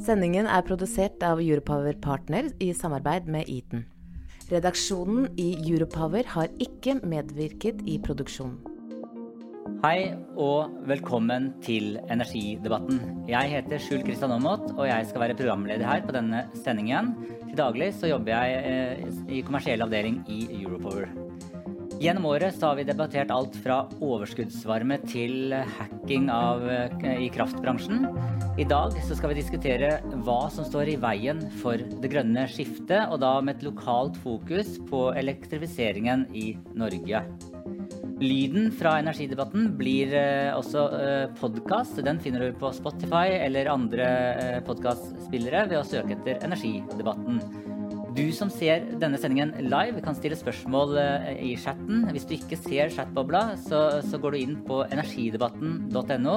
[0.00, 3.82] Sendingen er produsert av Europower Partner i samarbeid med Eaton.
[4.48, 8.56] Redaksjonen i Europower har ikke medvirket i produksjonen.
[9.84, 13.00] Hei og velkommen til Energidebatten.
[13.28, 17.12] Jeg heter Skjul Kristian Aamodt, og jeg skal være programleder her på denne sendingen.
[17.50, 21.29] Til daglig så jobber jeg eh, i kommersiell avdeling i Europower.
[22.00, 26.64] Gjennom året har vi debattert alt fra overskuddsvarme til hacking av,
[27.04, 28.06] i kraftbransjen.
[28.56, 29.90] I dag skal vi diskutere
[30.24, 34.78] hva som står i veien for det grønne skiftet, og da med et lokalt fokus
[34.88, 37.20] på elektrifiseringen i Norge.
[38.20, 42.00] Lyden fra energidebatten blir eh, også eh, podkast.
[42.04, 47.40] Den finner du på Spotify eller andre eh, podkastspillere ved å søke etter Energidebatten.
[48.20, 52.02] Du som ser denne sendingen live, kan stille spørsmål eh, i chatten.
[52.12, 56.34] Hvis du ikke ser chatbobla, så, så går du inn på energidebatten.no,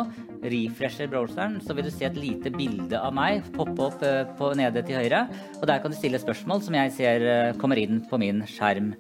[0.54, 4.54] refresher browseren, så vil du se et lite bilde av meg poppe opp eh, på
[4.60, 5.26] nede til høyre.
[5.60, 8.94] Og der kan du stille spørsmål som jeg ser eh, kommer inn på min skjerm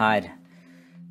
[0.00, 0.32] her.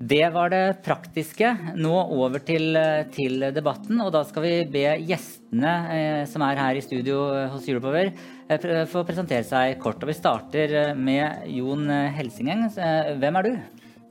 [0.04, 1.48] Det var det praktiske.
[1.80, 2.76] Nå over til,
[3.14, 4.02] til, debatten.
[4.04, 7.22] Og da skal vi be gjestene eh, som er her i studio
[7.54, 8.43] hos Europower, eh,
[8.92, 10.02] få presentere seg kort.
[10.04, 12.66] Og vi starter med Jon Helsingeng.
[12.72, 13.52] Hvem er du?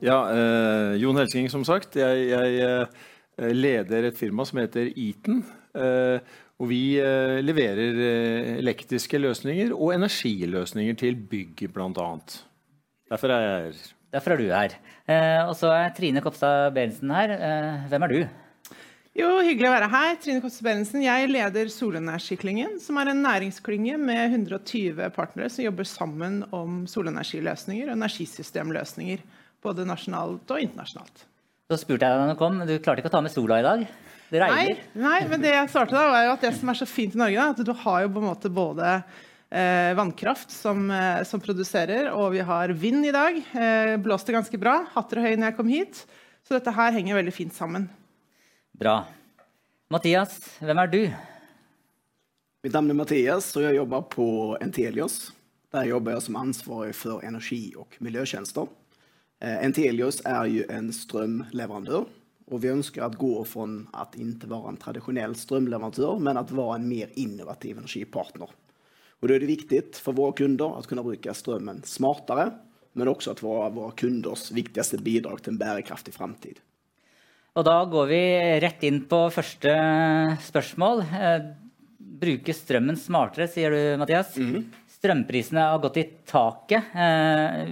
[0.03, 1.95] Ja, eh, Jon Helsingeng, som sagt.
[1.95, 5.43] Jeg, jeg leder et firma som heter Eaton.
[5.73, 6.19] Eh,
[6.61, 7.99] og vi eh, leverer
[8.59, 12.09] elektriske løsninger og energiløsninger til bygg, bl.a.
[13.11, 13.83] Derfor er jeg her.
[14.13, 14.75] Derfor er du her.
[15.09, 17.33] Eh, og så er Trine Kopstad Berentsen her.
[17.33, 18.19] Eh, hvem er du?
[19.13, 20.15] Jo, Hyggelig å være her.
[20.17, 21.03] Trine Koste Berentsen.
[21.05, 27.91] Jeg leder Solenergiklyngen, som er en næringsklynge med 120 partnere som jobber sammen om solenergiløsninger
[27.91, 29.21] og energisystemløsninger.
[29.61, 31.27] Både nasjonalt og internasjonalt.
[31.69, 33.67] Så spurte jeg deg når du kom, du klarte ikke å ta med sola i
[33.69, 33.85] dag?
[34.33, 34.83] Det regner.
[34.97, 37.13] Nei, nei men det jeg svarte da, var jo at det som er så fint
[37.13, 41.21] i Norge, da, at du har jo på en måte både eh, vannkraft som, eh,
[41.29, 43.37] som, produserer, og vi har vind i dag.
[43.37, 44.79] Eh, blåste ganske bra.
[44.97, 46.07] Hatter og høy når jeg kom hit.
[46.41, 47.91] Så dette her henger veldig fint sammen.
[48.73, 49.03] Bra.
[49.93, 51.01] Mathias, hvem er du?
[52.65, 54.25] Mitt navn er Mathias, og jeg jobber på
[54.65, 55.27] Entelios.
[55.73, 58.65] Der jobber jeg som ansvarig for energi- og miljøtjenester.
[59.43, 62.09] Eh, Entelios er jo en strømleverandør.
[62.51, 66.79] Og vi ønsker å gå fra å ikke være en tradisjonell strømleverandør, men å være
[66.79, 68.49] en mer innovativ energipartner.
[69.21, 72.51] Og Da er det viktig for våre kunder å kunne bruke strømmen smartere,
[72.95, 76.59] men også å være våre kunders viktigste bidrag til en bærekraftig framtid.
[77.53, 78.21] Og da går vi
[78.63, 79.73] rett inn på første
[80.47, 81.03] spørsmål.
[81.05, 81.51] Eh,
[82.23, 84.35] bruke strømmen smartere, sier du, Mathias.
[84.37, 84.63] Mm -hmm.
[84.97, 86.83] Strømprisene har gått i taket.
[86.95, 87.67] Eh,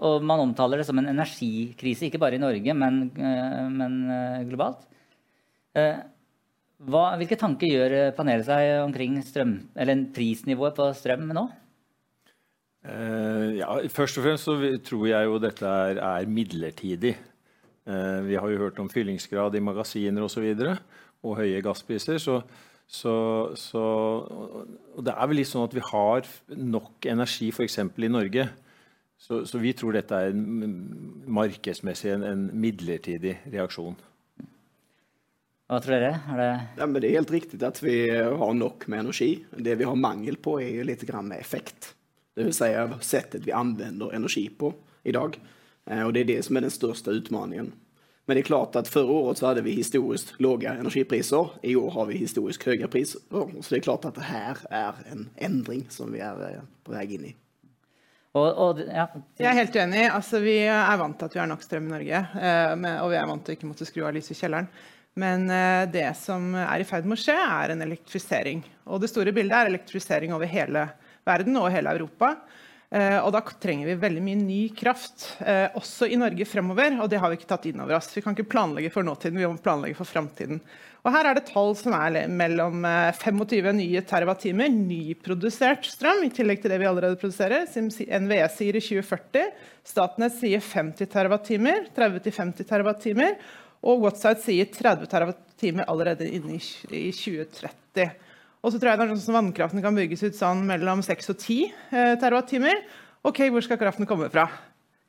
[0.00, 4.86] og man omtaler det som en energikrise, ikke bare i Norge, men, eh, men globalt.
[6.80, 11.50] Hva, hvilke tanker gjør panelet seg omkring strøm, eller prisnivået på strøm nå?
[12.80, 17.14] Uh, ja, først og fremst så tror jeg jo dette er, er midlertidig.
[17.88, 20.44] Uh, vi har jo hørt om fyllingsgrad i magasiner osv.
[20.52, 20.74] Og, så
[21.26, 22.18] og høye gasspriser.
[22.22, 22.40] Så,
[22.90, 23.14] så,
[23.58, 23.84] så,
[24.96, 27.78] og det er vel litt sånn at vi har nok energi f.eks.
[27.80, 28.48] i Norge.
[29.20, 30.78] Så, så, vi tror dette er en,
[31.28, 33.98] markedsmessig en, en midlertidig reaksjon.
[35.70, 36.14] Hva tror dere?
[36.32, 36.50] Er det...
[36.80, 39.30] Ja, det er helt riktig at vi har nok med energi.
[39.52, 41.92] Det vi har mangel på, er litt med effekt.
[42.34, 42.72] Det vil si
[43.06, 44.72] settet vi anvender energi på
[45.06, 45.36] i dag.
[45.88, 47.72] Eh, og det er det som er den største utmaningen.
[48.26, 51.48] Men det er klart at förra året så hadde vi historisk låga energipriser.
[51.62, 53.20] I år har vi historisk höga priser.
[53.30, 56.94] Så det er klart at det här er en endring som vi er eh, på
[56.94, 57.34] vei inn i.
[58.38, 59.08] Og, og, ja.
[59.40, 60.04] Jeg er helt enig.
[60.06, 62.22] Altså, vi er vant til at vi har nok strøm i Norge.
[62.38, 64.70] Eh, og vi er vant til å ikke måtte skru av lyset i kjelleren.
[65.18, 68.62] Men eh, det som er i ferd med å skje, er en elektrifisering.
[68.86, 70.86] Og det store bildet er elektrifisering over hele
[71.26, 72.36] verden og hele Europa.
[72.90, 76.96] Eh, og da trenger vi veldig mye ny kraft, eh, også i Norge fremover.
[76.98, 78.10] Og det har vi ikke tatt inn over oss.
[78.14, 80.58] Vi kan ikke planlegge for nåtiden, vi må planlegge for framtiden.
[81.00, 82.82] Og her er det tall som er mellom
[83.16, 87.64] 25 nye terawattimer nyprodusert strøm, i tillegg til det vi allerede produserer.
[87.64, 89.46] NVE sier i 2040.
[89.86, 91.86] Statnett sier 50 terawattimer.
[91.96, 93.38] 30-50 terawattimer.
[93.80, 98.10] Og Whatside sier 30 terawattimer allerede inne i 2030.
[98.60, 101.38] Og så tror jeg det er sånn Vannkraften kan bygges ut sånn mellom 6 og
[101.38, 101.60] 10
[101.96, 102.74] eh, TWh.
[103.24, 104.46] Ok, hvor skal kraften komme fra?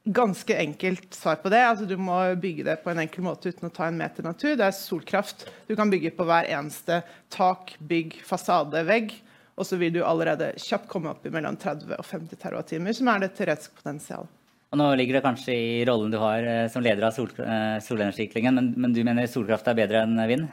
[0.01, 1.59] Ganske enkelt svar på det.
[1.61, 4.55] Altså, du må bygge det på en enkel måte uten å ta en meter natur.
[4.57, 5.45] Det er solkraft.
[5.67, 7.01] Du kan bygge på hver eneste
[7.31, 9.13] tak, bygg, fasade, vegg.
[9.59, 13.11] Og så vil du allerede kjapt komme opp i mellom 30 og 50 TWh, som
[13.11, 14.31] er det teoretiske potensialet.
[14.79, 18.55] Nå ligger det kanskje i rollen du har eh, som leder av sol, eh, solenergiklyngen,
[18.55, 20.47] men, men, du mener solkraft er bedre enn vind?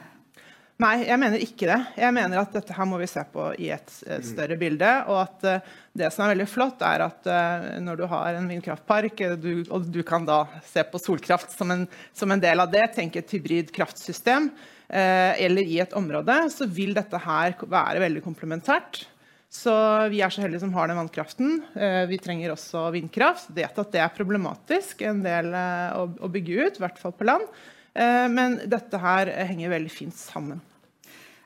[0.79, 1.79] Nei, jeg mener ikke det.
[1.99, 4.93] Jeg mener at dette her må vi se på i et, et større bilde.
[5.11, 8.47] Og at uh, det som er veldig flott, er at uh, når du har en
[8.47, 11.85] vindkraftpark, du, og du kan da se på solkraft som en,
[12.15, 16.71] som en del av det, tenke et hybrid kraftsystem, uh, eller i et område, så
[16.71, 19.03] vil dette her være veldig komplementært.
[19.49, 19.73] Så
[20.13, 21.63] vi er så heldige som har den vannkraften.
[21.73, 23.49] Eh, vi trenger også vindkraft.
[23.57, 27.27] Vet at det er problematisk en del eh, å, bygge ut, i hvert fall på
[27.29, 27.47] land.
[27.99, 30.61] Eh, men dette her henger veldig fint sammen.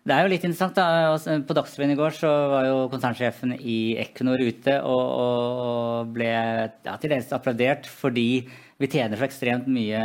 [0.02, 0.74] Det er jo litt interessant.
[0.74, 1.14] da.
[1.46, 6.96] På Dagsrevyen i går så var jo konsernsjefen i Equinor ute og, og ble ja,
[6.98, 8.42] til dels applaudert fordi
[8.82, 10.00] vi tjener så ekstremt mye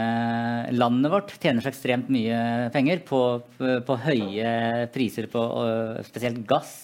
[0.75, 3.21] Landet vårt tjener så ekstremt mye penger på,
[3.57, 4.51] på, på høye
[4.94, 5.47] priser på
[6.05, 6.75] spesielt gass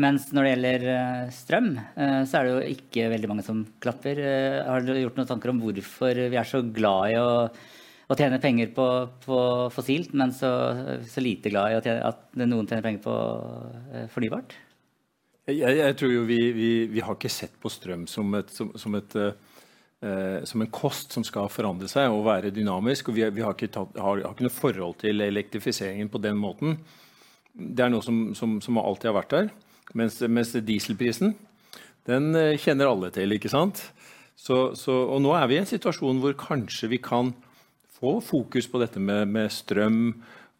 [0.00, 3.58] mens når det gjelder eh, strøm, eh, så er det jo ikke veldig mange som
[3.82, 4.20] klapper.
[4.64, 7.34] Har du gjort noen tanker om hvorfor vi er så glad i å,
[8.10, 8.86] å tjene penger på,
[9.24, 9.38] på
[9.72, 10.50] fossilt, men så,
[11.08, 13.16] så, lite glad i tjene, at noen tjener penger på
[14.14, 14.54] fornybart?
[15.50, 18.68] Jeg, jeg tror jo vi, vi, vi, har ikke sett på strøm som, et, som,
[18.78, 23.10] som, et, eh, som, en kost som skal forandre seg og være dynamisk.
[23.10, 26.38] og Vi, vi har, ikke tatt, har, har, ikke noe forhold til elektrifiseringen på den
[26.38, 26.78] måten.
[27.52, 29.50] Det er noe som, som alltid har vært der.
[29.98, 31.34] Mens, mens dieselprisen,
[32.08, 33.82] den eh, kjenner alle til, ikke sant?
[34.38, 37.34] Så, så, og nå er vi i en situasjon hvor kanskje vi kan
[38.02, 40.02] få fokus på dette med, med strøm,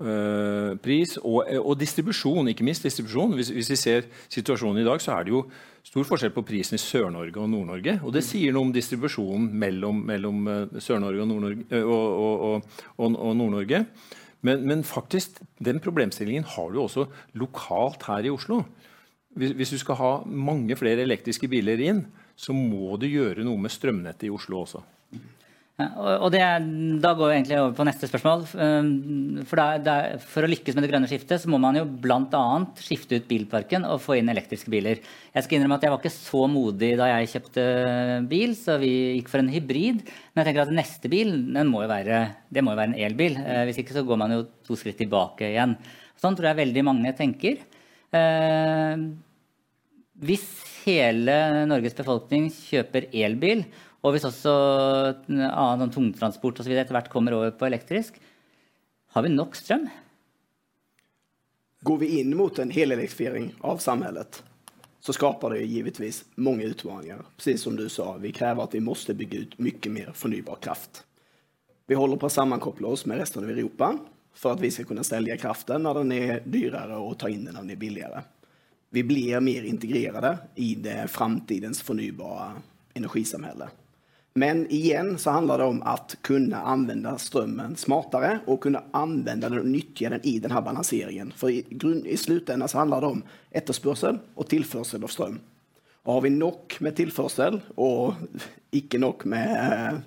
[0.03, 3.35] øh, pris og, og, distribusjon, ikke minst distribusjon.
[3.39, 5.45] Hvis, hvis, vi ser situasjonen i dag, så er det jo
[5.83, 7.99] stor forskjell på prisen i Sør-Norge og Nord-Norge.
[8.07, 10.49] Og det sier noe om distribusjonen mellom, mellom
[10.79, 11.83] Sør-Norge og Nord-Norge.
[13.03, 13.77] Og Nord
[14.43, 17.07] men, men, faktisk, den problemstillingen har du også
[17.39, 18.65] lokalt her i Oslo.
[19.39, 22.03] Hvis du skal ha mange flere elektriske biler inn,
[22.37, 24.83] så må du gjøre noe med strømnettet i Oslo også.
[25.81, 26.43] Og det,
[27.01, 28.43] Da går vi egentlig over på neste spørsmål.
[28.61, 28.91] Ehm,
[29.49, 32.43] for, det er, for, å lykkes med det grønne skiftet så må man jo bl.a.
[32.77, 35.01] skifte ut bilparken og få inn elektriske biler.
[35.33, 37.67] Jeg skal innrømme at jeg var ikke så modig da jeg kjøpte
[38.31, 40.05] bil, så vi gikk for en hybrid.
[40.05, 41.35] Men jeg tenker at neste bil
[41.73, 42.23] må være,
[42.53, 43.41] det må jo være en elbil.
[43.41, 45.79] Eh, hvis ikke så går man jo to skritt tilbake igjen.
[46.21, 47.65] Sånn tror jeg veldig mange tenker.
[48.13, 49.07] Eh,
[50.23, 50.45] hvis
[50.85, 53.65] hele Norges befolkning kjøper elbil,
[54.03, 54.53] og hvis også
[55.31, 58.17] annen sånn tungtransport videre etter hvert kommer over på elektrisk,
[59.15, 59.87] har vi nok strøm?
[61.83, 64.43] Går vi inn mot en helelektrifisering av samfunnet,
[65.03, 67.25] så skaper det givetvis mange utfordringer.
[67.37, 71.03] Precis som du sa, vi krever at vi må bygge ut mye mer fornybar kraft.
[71.91, 73.97] Vi holder på å sammenkoble oss med resten av Europa
[74.33, 77.59] for at vi skal kunne selge kraften når den er dyrere, og ta inn den
[77.59, 78.25] når den er billigere.
[78.95, 82.63] Vi blir mer integrerade i det framtidens fornybare
[82.95, 83.82] energisamhället.
[84.35, 85.95] Men igjen så handler det om å
[86.25, 91.35] kunne anvende strømmen smartere og kunne anvende den og nyttje den i denne balanseringen.
[91.37, 93.23] For i, grunn, i slutenden så handler det om
[93.61, 95.37] etterspørsel og tilførsel av strøm.
[96.03, 98.23] Og har vi nok med tilførsel og
[98.75, 99.53] ikke nok med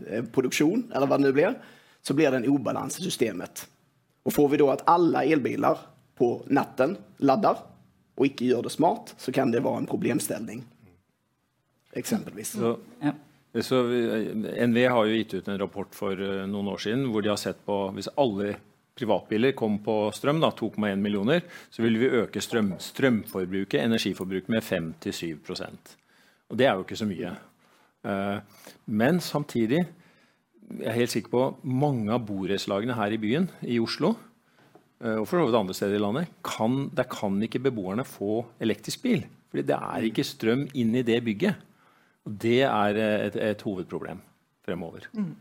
[0.09, 1.53] eh, produksjon, eller hva det nå blir,
[2.01, 3.67] så blir det en ubalanse i systemet.
[4.25, 5.85] Og får vi da at alle elbiler
[6.17, 7.61] på natten lader,
[8.15, 10.65] og ikke gjør det smart, så kan det være en problemstilling.
[11.95, 12.55] Eksempelvis.
[12.57, 13.13] Så, ja.
[13.63, 17.31] Så NVE har jo gitt ut en rapport for uh, noen år siden hvor de
[17.31, 18.55] har sett på hvis alle
[18.95, 25.95] privatbiler kom på strøm, 2,1 millioner, så ville vi øke strøm, strømforbruket, energiforbruket, med 5-7%
[26.49, 27.35] Og Det er jo ikke så mye.
[28.05, 28.39] Uh,
[28.85, 29.85] men samtidig
[30.65, 34.15] jeg er helt sikker på mange av borettslagene her i byen, i Oslo,
[35.03, 38.43] eh, og for så vidt andre steder i landet, kan, der kan ikke beboerne få
[38.63, 39.25] elektrisk bil.
[39.51, 41.61] Fordi det er ikke strøm inn i det bygget.
[42.25, 44.21] Det er et, et hovedproblem
[44.65, 45.05] fremover.
[45.13, 45.33] Mm.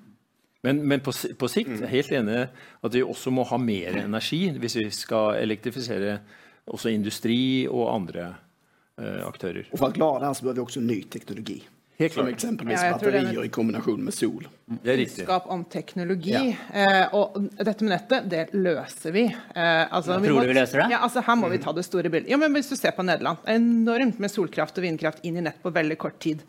[0.64, 2.40] Men, men på, på, sikt er jeg helt enig
[2.84, 6.18] at vi også må ha mer energi hvis vi skal elektrifisere
[6.64, 7.36] også industri
[7.68, 8.30] og andre
[9.00, 9.68] uh, aktører.
[9.68, 11.58] Og For å klare det så bør vi også ny teknologi.
[11.96, 12.24] Helt klart.
[12.24, 14.48] Som eksempelvis ja, batterier i kombinasjon med sol.
[14.66, 15.20] Det er riktig.
[15.20, 16.32] Kunnskap om teknologi.
[16.32, 16.40] Ja.
[16.80, 19.28] Eh, og dette med nettet, det løser vi.
[19.28, 20.88] Eh, altså, vi Tror du vi løser det?
[20.90, 22.32] Ja, altså, her må vi ta det store bildet.
[22.32, 25.62] Ja, men Hvis du ser på Nederland, enormt med solkraft og vindkraft inn i nett
[25.62, 26.42] på veldig kort tid.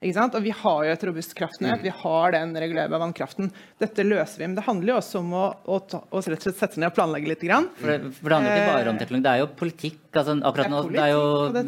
[0.00, 3.50] Og vi har jo et robust kraftnett, vi har den regulerbare vannkraften.
[3.76, 4.46] Dette løser vi.
[4.46, 6.96] Men det handler jo også om å, å, å rett og slett sette ned og
[6.96, 7.44] planlegge litt.
[7.44, 7.68] Grann.
[7.76, 10.00] For, det, for det handler ikke bare om eh, teknologi, det er jo politikk.
[10.14, 11.22] Altså, akkurat nå, det er jo,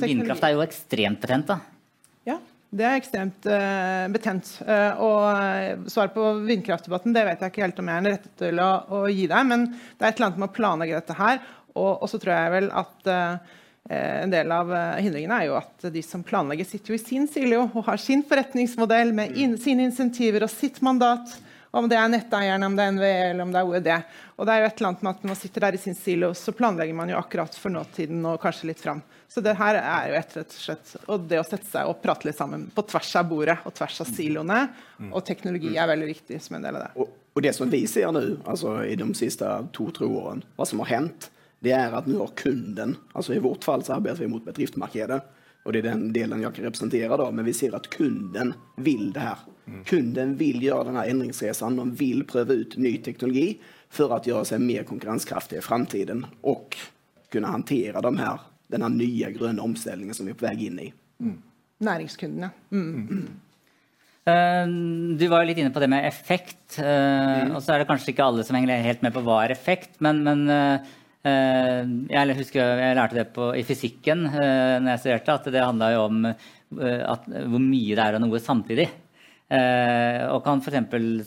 [0.07, 1.53] Vindkraft er jo ekstremt betent.
[1.53, 1.59] da.
[2.31, 2.39] Ja,
[2.73, 4.57] det er ekstremt uh, betent.
[4.65, 8.37] Uh, og uh, svaret på vindkraftdebatten det vet jeg ikke helt om jeg er rettet
[8.47, 11.21] til å, å, gi deg, men det er et eller annet med å planlegge dette
[11.21, 11.45] her.
[11.77, 13.13] Og så tror jeg vel at
[13.91, 14.71] en del av
[15.03, 18.23] hindringene er jo at de som planlegger, sitter jo i sin silo og har sin
[18.29, 21.35] forretningsmodell med in sine insentiver og sitt mandat.
[21.73, 24.19] Om det er netteierne, om det er NVE eller om det er OED.
[24.37, 25.97] Og det er jo et eller annet med at Når man sitter der i sin
[25.97, 29.01] silo, så planlegger man jo akkurat for nåtiden og kanskje litt fram.
[29.33, 32.03] Så det her er jo et, rett og slett og det å sette seg og
[32.05, 34.59] prate litt sammen på tvers av bordet og tvers av siloene.
[35.09, 36.91] Og teknologi er veldig viktig som en del av det.
[37.01, 40.85] Og, og det som vi ser nå, altså i de siste to-tre årene, hva som
[40.85, 41.31] har hendt,
[41.63, 45.21] det er at nå har kunden altså I vårt fall så arbeider vi mot bedriftsmarkedet.
[45.63, 48.51] Og det er den delen jeg ikke representerer, da, men vi ser at kunden
[48.83, 49.45] vil det her.
[49.87, 51.77] Kunden vil gjøre denne endringsreisen.
[51.79, 53.61] De vil prøve ut ny teknologi
[53.93, 56.75] for å gjøre seg mer konkurransekraftig i framtiden og
[57.33, 58.43] kunne håndtere de her
[58.73, 60.89] denne nye grønne omstillingen som vi er på vei inn i.
[61.23, 61.39] Mm.
[61.87, 62.51] Næringskundene.
[62.73, 63.23] Mm.
[64.23, 64.67] Uh,
[65.19, 66.79] du var jo litt inne på det med effekt.
[66.79, 69.55] Uh, og så er det kanskje ikke alle som henger helt med på hva er
[69.55, 75.03] effekt, men, men uh, jeg husker jeg lærte det på, i fysikken uh, når jeg
[75.05, 78.89] studerte, at det handla jo om at, hvor mye det er av noe samtidig.
[79.53, 80.79] Og kan f.eks.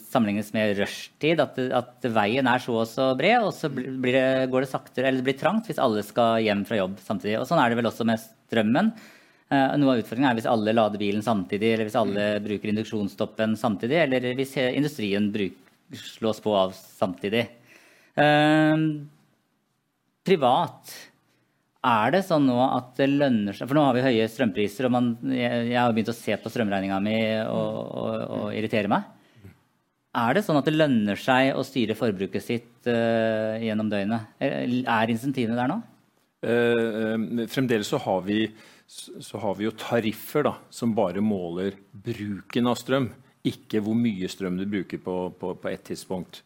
[0.10, 1.38] sammenlignes med rushtid.
[1.44, 5.12] At, at, veien er så og så bred, og så blir det, går det saktere
[5.12, 7.36] eller det blir trangt hvis alle skal hjem fra jobb samtidig.
[7.38, 8.90] Og Sånn er det vel også med strømmen.
[9.54, 14.00] Noe av utfordringen er hvis alle lader bilen samtidig, eller hvis alle bruker induksjonsstoppen samtidig,
[14.08, 15.62] eller hvis industrien bruk,
[15.94, 17.46] slås på av samtidig.
[18.18, 19.06] Uh,
[20.26, 20.94] privat
[21.86, 24.96] er det sånn nå at det lønner seg For nå har vi høye strømpriser, og
[24.96, 29.12] man, jeg, jeg, har begynt å se på strømregninga mi og, og, og, irritere meg.
[30.16, 34.32] Er det sånn at det lønner seg å styre forbruket sitt uh, gjennom døgnet?
[34.40, 35.82] Er insentivene der nå?
[36.46, 38.46] Uh, fremdeles så har, vi,
[38.88, 43.12] så har vi jo tariffer da, som bare måler bruken av strøm,
[43.46, 46.42] ikke hvor mye strøm du bruker på, på, på et tidspunkt.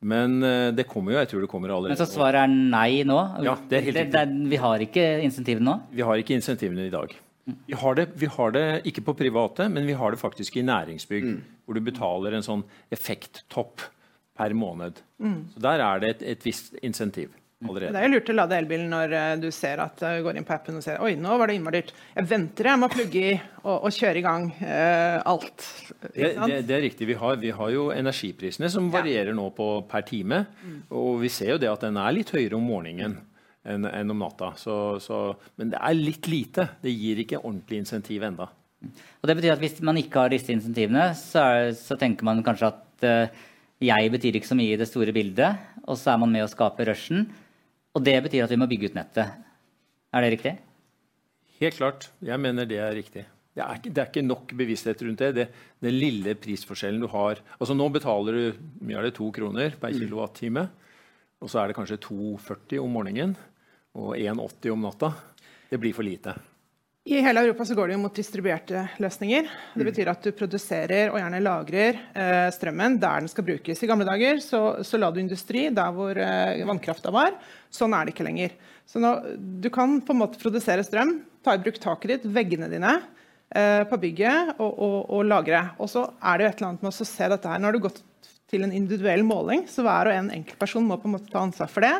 [0.00, 1.18] Men eh, det kommer jo.
[1.18, 1.96] Jeg tror det kommer allerede.
[1.96, 3.18] Men Så svaret er nei nå?
[3.44, 4.50] Ja, det er helt riktig.
[4.52, 5.76] vi har ikke insentivene nå?
[5.90, 7.16] Vi har ikke insentivene i dag.
[7.66, 10.66] Vi har, det, vi har, det, ikke på private, men vi har det faktisk i
[10.68, 11.24] næringsbygg.
[11.24, 11.38] Mm.
[11.64, 13.82] Hvor du betaler en sånn effekttopp
[14.38, 15.00] per måned.
[15.18, 15.38] Mm.
[15.54, 17.32] Så Der er det et, et visst insentiv.
[17.58, 17.90] Allerede.
[17.90, 20.44] Det er jo lurt å lade elbilen når uh, du ser at du går inn
[20.46, 21.88] på appen og ser oi, nå var det innmari dyrt.
[22.14, 23.32] Jeg venter jeg må plugge i
[23.64, 25.64] og, og kjøre i gang uh, alt.
[26.04, 27.08] Det, det, det, er riktig.
[27.10, 30.44] Vi har, vi har, jo energiprisene som varierer nå på per time.
[30.62, 30.76] Mm.
[31.00, 33.16] Og vi ser jo det at den er litt høyere om morgenen
[33.66, 34.52] enn, en om natta.
[34.60, 35.18] Så, så,
[35.58, 36.68] men det er litt lite.
[36.84, 38.46] Det gir ikke ordentlig insentiv enda.
[39.18, 42.46] Og det betyr at Hvis man ikke har disse insentivene, så, er, så tenker man
[42.46, 43.10] kanskje at
[43.82, 46.50] jeg betyr ikke så mye i det store bildet, og så er man med å
[46.50, 47.26] skape rushen.
[47.96, 49.32] Og det betyr at vi må bygge ut nettet.
[50.12, 50.54] Er det riktig?
[51.58, 52.08] Helt klart.
[52.24, 53.24] Jeg mener det er riktig.
[53.58, 55.30] Det er, det er ikke nok bevissthet rundt det.
[55.34, 55.46] det.
[55.82, 59.90] Den lille prisforskjellen du har altså Nå betaler du mye av det to kroner per
[59.90, 59.98] mm.
[59.98, 60.68] kilowattime.
[61.42, 63.34] Og så er det kanskje 2,40 om morgenen
[63.98, 65.10] og 1,80 om natta.
[65.70, 66.36] Det blir for lite.
[67.08, 69.46] I hele Europa så går det jo mot distribuerte løsninger.
[69.48, 69.86] Det mm.
[69.88, 73.80] betyr at du produserer og gjerne lagrer eh, strømmen der den skal brukes.
[73.80, 77.38] I gamle dager så, så la du industri der hvor eh, vannkrafta var.
[77.72, 78.58] Sånn er det ikke lenger.
[78.84, 82.68] Så nå, du kan på en måte produsere strøm, ta i bruk taket ditt, veggene
[82.68, 82.98] dine
[83.56, 85.64] eh, på bygget og, og, og, lagre.
[85.80, 87.64] Og så er det jo et eller annet med å se dette her.
[87.64, 88.04] Nå har du gått
[88.52, 91.72] til en individuell måling, så hver og en enkeltperson må på en måte ta ansvar
[91.72, 91.96] for det.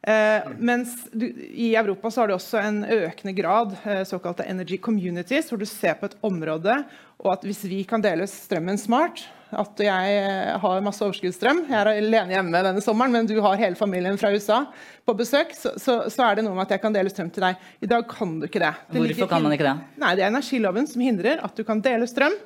[0.00, 4.78] Eh, mens du, I Europa så har du også en økende grad eh, såkalte energy
[4.80, 6.78] communities, hvor du ser på et område
[7.20, 11.76] og at hvis vi kan dele strømmen smart At jeg eh, har masse overskuddsstrøm, jeg
[11.76, 14.60] er alene hjemme denne sommeren, men du har hele familien fra USA
[15.04, 17.42] på besøk, så, så, så, er det noe med at jeg kan dele strøm til
[17.42, 17.64] deg.
[17.82, 18.70] I dag kan du ikke det.
[18.92, 19.74] det Hvorfor kan man ikke det?
[19.98, 22.36] Nei, Det er energiloven som hindrer at du kan dele strøm.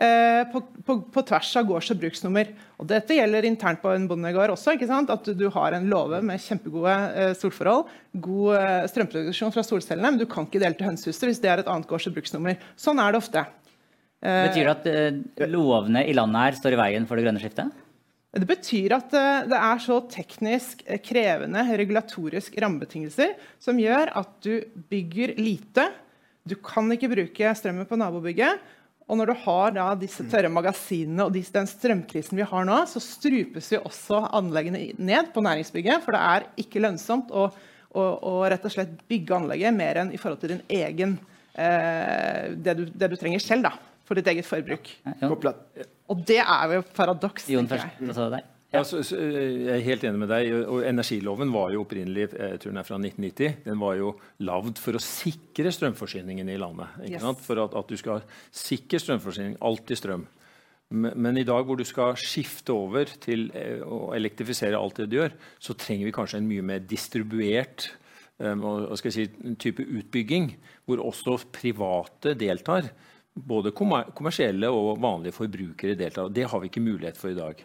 [0.00, 2.52] Eh, på, på, på, tvers av gårds- og bruksnummer.
[2.80, 4.72] Og dette gjelder internt på en bondegård også.
[4.72, 5.10] ikke sant?
[5.12, 7.90] At du, du har en låve med kjempegode eh, solforhold,
[8.24, 11.64] god eh, strømproduksjon fra solcellene, men du kan ikke dele til hønsehuset hvis det er
[11.64, 12.56] et annet gårds- og bruksnummer.
[12.80, 13.44] Sånn er det ofte.
[14.24, 14.90] Eh, betyr det at
[15.44, 17.76] eh, lovene i landet her står i veien for det grønne skiftet?
[18.30, 24.54] Det betyr at eh, det er så teknisk krevende regulatorisk rammebetingelser som gjør at du
[24.92, 25.90] bygger lite.
[26.48, 28.60] Du kan ikke bruke strømmen på nabobygget.
[29.10, 33.02] Og når du har da disse tørre magasinene og den strømkrisen vi har nå, så
[33.02, 36.04] strupes jo også anleggene ned på næringsbygget.
[36.04, 37.48] For det er ikke lønnsomt å,
[37.90, 41.18] å, å rett og slett bygge anlegget mer enn i forhold til din egen
[41.58, 43.74] eh, det, du, det, du, trenger selv da,
[44.06, 44.92] for ditt eget forbruk.
[46.10, 47.50] Og det er jo paradoks.
[47.50, 48.49] Jon først, og så deg.
[48.70, 48.84] Ja.
[48.86, 50.50] så, så, jeg er helt enig med deg.
[50.62, 53.62] og Energiloven var jo opprinnelig jeg tror den er fra 1990.
[53.66, 54.12] Den var jo
[54.46, 57.00] lagd for å sikre strømforsyningen i landet.
[57.08, 57.26] Yes.
[57.42, 58.22] For at, at, du skal
[58.54, 59.56] sikre strømforsyning.
[59.66, 60.28] Alltid strøm.
[60.90, 65.10] Men, men, i dag hvor du skal skifte over til eh, å elektrifisere alt det
[65.10, 67.86] du gjør, så trenger vi kanskje en mye mer distribuert
[68.42, 70.50] um, og, skal jeg si, type utbygging,
[70.86, 72.90] hvor også private deltar.
[73.30, 76.32] Både kommersielle og vanlige forbrukere deltar.
[76.34, 77.62] Det har vi ikke mulighet for i dag.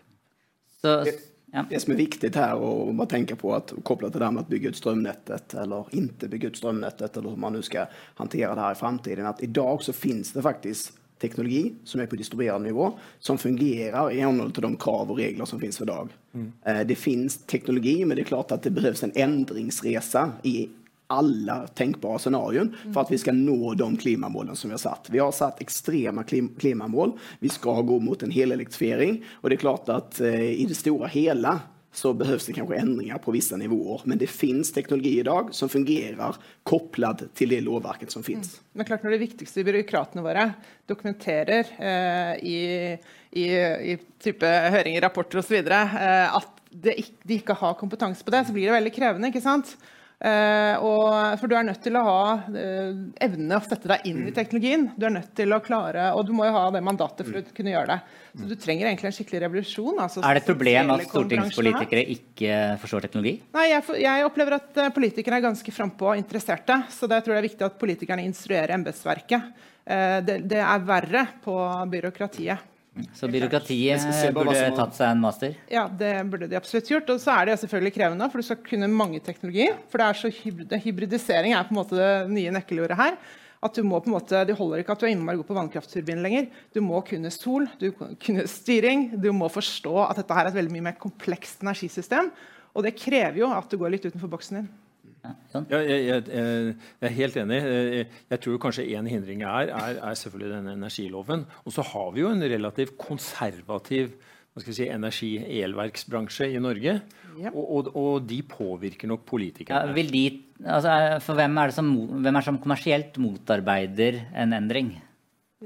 [0.85, 1.15] Så,
[1.55, 1.63] ja.
[1.69, 4.49] Det som er viktig her, å bare tenke på at koppla til det med å
[4.49, 8.65] bygge ut strømnettet eller ikke bygge ut strømnettet, eller hvordan man nu skal håndtere det
[8.65, 9.29] her i framtiden.
[9.29, 12.89] at i dag så finnes det faktisk teknologi som er på distribuerad nivå
[13.19, 16.11] som fungerer i henhold til de krav og regler som finnes i dag.
[16.33, 16.49] Mm.
[16.65, 20.57] Eh, det finnes teknologi, men det er klart at det behøves en endringsreise i
[21.07, 25.07] alla tänkbara scenarion för att vi ska nå de klimamålen som vi har satt.
[25.09, 25.61] Vi har satt
[26.27, 27.19] klim klimamål.
[27.39, 31.07] Vi ska gå mot en helelektrifiering och det är klart att eh, i det stora
[31.07, 31.59] hela
[31.95, 34.01] så behövs det kanske ändringar på vissa nivåer.
[34.03, 38.53] Men det finns teknologi idag som fungerar kopplad till det lovverket som finns.
[38.53, 38.63] Mm.
[38.71, 40.53] Men klart når de viktigste byråkratene våre
[40.85, 42.97] dokumenterer eh, i,
[43.31, 43.45] i,
[43.91, 45.55] i, type høringer, rapporter osv.
[45.55, 49.31] Eh, at de ikke har kompetanse på det, så blir det veldig krevende.
[49.31, 49.77] ikke sant?
[50.15, 51.09] Uh, og,
[51.41, 54.85] for du er nødt til å ha uh, evne å sette deg inn i teknologien.
[54.95, 57.43] Du er nødt til å klare, Og du må jo ha det mandatet for å
[57.55, 58.21] kunne gjøre det.
[58.35, 59.99] Så du trenger egentlig en skikkelig revolusjon.
[60.05, 63.35] Altså, er det et problem at stortingspolitikere ikke forstår teknologi?
[63.55, 66.79] Nei, jeg, jeg opplever at politikerne politikere er ganske frampå og interesserte.
[66.91, 69.51] Så det tror jeg er viktig at politikerne instruerer embetsverket.
[69.85, 71.55] Det, det er verre på
[71.91, 72.74] byråkratiet.
[73.15, 75.55] Så byråkratiet burde tatt seg en master?
[75.71, 77.09] Ja, det burde de absolutt gjort.
[77.11, 79.75] Og så er det selvfølgelig krevende, for du skal kunne mange teknologier.
[79.91, 83.17] For det er så hybrid, hybridisering er på en måte det nye nøkkelordet her.
[83.65, 85.57] At du må på en måte, Det holder ikke at du er innmari god på
[85.57, 86.47] vannkraftturbin lenger.
[86.75, 89.09] Du må kunne sol, du må kunne styring.
[89.19, 92.31] Du må forstå at dette her er et veldig mye mer komplekst energisystem.
[92.75, 94.71] Og det krever jo at du går litt utenfor boksen din.
[95.55, 97.59] Ja, jeg, jeg, jeg, er helt enig.
[98.31, 101.45] Jeg, tror kanskje en hindring er, er, er selvfølgelig denne energiloven.
[101.65, 104.15] Og så har vi jo en relativt konservativ
[104.63, 106.99] si, energi-elverksbransje i Norge.
[107.35, 107.51] Ja.
[107.51, 109.91] Og, og, og, de påvirker nok politikerne.
[109.91, 110.25] Ja, de,
[110.63, 110.93] altså,
[111.25, 114.93] for hvem er, det som, hvem er det som kommersielt motarbeider en endring?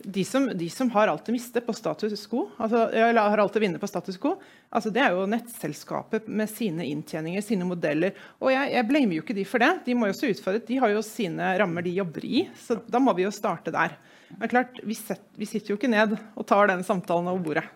[0.04, 3.58] De som, de som, har alt å miste på status quo, altså, eller har alt
[3.58, 4.36] å vinne på status quo,
[4.70, 8.18] altså, det er jo nettselskapet med sine inntjeninger, sine modeller.
[8.40, 9.72] Og jeg, jeg blamer jo ikke de for det.
[9.88, 10.64] De må jo også utfordre.
[10.68, 12.46] De har jo sine rammer de jobber i.
[12.60, 13.98] Så da må vi jo starte der.
[14.38, 17.68] Men klart, vi, set, vi sitter jo ikke ned og tar den samtalen over bordet.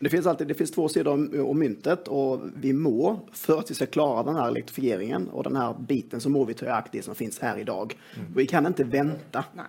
[0.00, 1.12] Det finns, alltid, det finns två sidor
[1.44, 5.56] om, myntet og vi må, for att vi skal klare den här elektrifieringen och den
[5.56, 7.98] här biten, så må vi ta i akt det som finns i dag.
[8.16, 8.32] Mm.
[8.34, 9.44] vi kan ikke vente.
[9.54, 9.66] Nej.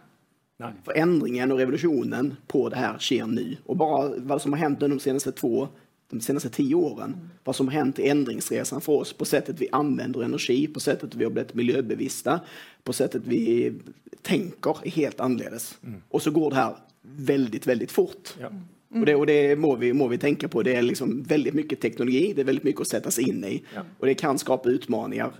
[0.62, 0.74] Nej.
[0.86, 3.58] Förändringen och revolutionen på det här sker nu.
[3.66, 5.68] Och bara vad som har hänt de senaste två
[6.12, 7.14] de senaste tio åren.
[7.14, 7.30] Mm.
[7.44, 11.16] Vad som har hänt i ändringsresan för oss på sättet vi använder energi, på sättet
[11.16, 12.40] vi har blivit miljöbevissta,
[12.84, 13.74] på sättet vi
[14.22, 15.78] tänker är helt annerledes.
[15.84, 16.02] Mm.
[16.10, 18.36] Och så går det här väldigt, väldigt fort.
[18.40, 18.48] Ja.
[18.48, 19.02] Mm.
[19.02, 20.64] Och det, och det må, vi, må vi tänka på.
[20.64, 23.64] Det är liksom väldigt mycket teknologi, det är väldigt mycket att sätta sig in i.
[23.76, 23.82] Ja.
[24.00, 25.32] Och det kan skapa utmaningar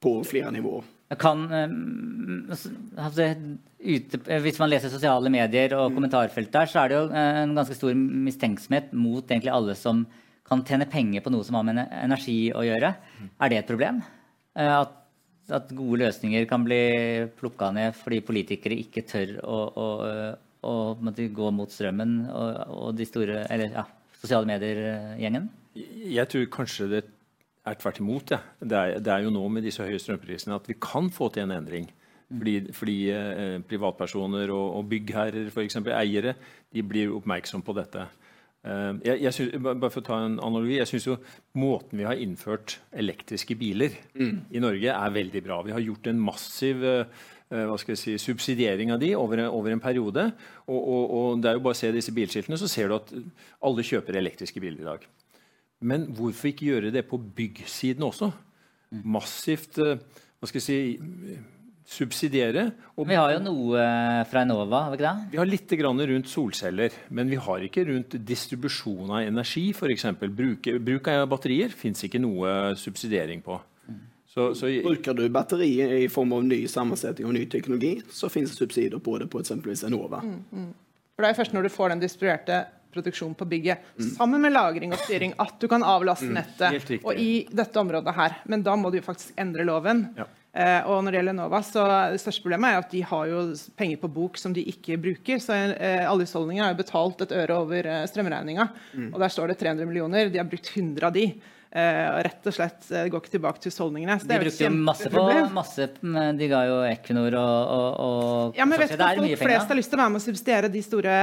[0.00, 0.82] på flera nivåer.
[1.20, 1.68] Kan, eh,
[2.48, 3.26] altså,
[3.78, 7.40] ute, hvis man leser sosiale medier og kommentarfeltet, kommentarfelt der, så er det jo eh,
[7.44, 10.06] en ganske stor mistenksomhet mot egentlig alle som
[10.48, 12.94] kan tjene penger på noe som har med energi å gjøre.
[13.20, 13.30] Mm.
[13.44, 14.00] Er det et problem?
[14.56, 14.96] Eh, at,
[15.60, 16.80] at gode løsninger kan bli
[17.38, 19.88] plukka ned fordi politikere ikke tør å, å,
[20.64, 23.84] å, å gå mot strømmen og, og de store eller, ja,
[24.24, 25.52] sosiale medier-gjengen?
[25.74, 27.04] Jeg tror kanskje det
[27.64, 28.34] er tvert imot.
[28.34, 28.40] Ja.
[28.60, 31.46] Det, er, det, er, jo nå med disse høye strømprisene at vi kan få til
[31.46, 31.88] en endring.
[32.34, 35.78] Fordi, fordi eh, privatpersoner og, og byggherrer, f.eks.
[35.92, 36.34] eiere,
[36.72, 38.06] de blir oppmerksom på dette.
[38.64, 41.18] Eh, jeg, jeg synes, bare for å ta en analogi, jeg synes jo
[41.60, 44.36] Måten vi har innført elektriske biler mm.
[44.56, 45.60] i Norge, er veldig bra.
[45.68, 47.04] Vi har gjort en massiv eh,
[47.54, 50.30] hva skal jeg si, subsidiering av de over, over en periode.
[50.66, 53.12] Og, og, og, det er jo bare å se disse bilskiltene, så ser du at
[53.68, 55.06] alle kjøper elektriske biler i dag.
[55.84, 58.30] Men hvorfor ikke gjøre det på byggsiden også?
[59.04, 59.98] Massivt eh,
[60.40, 61.36] hva skal jeg si,
[61.84, 62.66] subsidiere.
[63.08, 64.86] vi har jo noe eh, fra Enova?
[64.86, 65.28] har Vi ikke det?
[65.34, 65.74] Vi har litt
[66.10, 66.96] rundt solceller.
[67.10, 70.06] Men vi har ikke rundt distribusjon av energi, f.eks.
[70.24, 73.60] Bruk, bruk av batterier fins ikke noe subsidiering på.
[74.34, 78.50] Så, så Bruker du batterier i form av ny sammensetning og ny teknologi, så finnes
[78.50, 80.24] det subsidier på det på eksempelvis Enova.
[80.26, 80.72] Mm, mm.
[81.14, 82.56] For Det er først når du får den distribuerte
[82.94, 83.90] produksjon på bygget.
[83.98, 84.08] Mm.
[84.14, 85.34] Sammen med lagring og styring.
[85.42, 86.38] At du kan avlaste mm.
[86.38, 86.94] nettet.
[87.02, 88.40] Og i dette området her.
[88.50, 90.06] Men da må du faktisk endre loven.
[90.18, 90.28] Ja.
[90.54, 93.40] Eh, og når det gjelder Enova, så det største problemet er at de har jo
[93.74, 95.42] penger på bok som de ikke bruker.
[95.42, 98.68] Så eh, alle husholdninger har jo betalt et øre over eh, strømregninga.
[98.94, 99.08] Mm.
[99.10, 100.30] Og der står det 300 millioner.
[100.30, 101.26] De har brukt 100 av de.
[101.74, 104.14] Uh, rett og slett uh, går ikke tilbake til husholdningene.
[104.22, 105.88] de brukte jo masse på masse,
[106.38, 109.80] De ga jo Equinor og, og, og Ja, men vet du hva, folk flest har
[109.80, 111.16] lyst til å være med og subsidiere de store,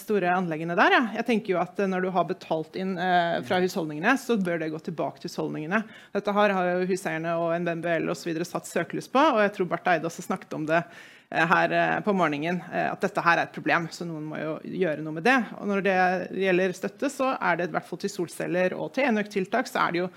[0.00, 0.96] store anleggene der.
[0.96, 1.02] Ja.
[1.18, 4.70] Jeg tenker jo at uh, Når du har betalt inn fra husholdningene, så bør det
[4.72, 5.82] gå tilbake til husholdningene.
[6.16, 8.32] Dette har jo huseierne og NBMBL osv.
[8.48, 12.00] satt søkelys på, og jeg tror Barth Eide også snakket om det Eh, her eh,
[12.04, 15.18] på morgenen eh, at dette her er et problem, så noen må jo gjøre noe
[15.18, 15.36] med det.
[15.60, 15.98] Og når det
[16.40, 19.94] gjelder støtte, så er det i hvert fall til solceller og til enøktiltak, så er
[19.94, 20.08] det jo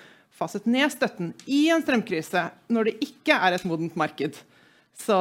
[0.42, 4.40] faset ned støtten i en strømkrise når det ikke er et modent marked.
[5.02, 5.16] Så,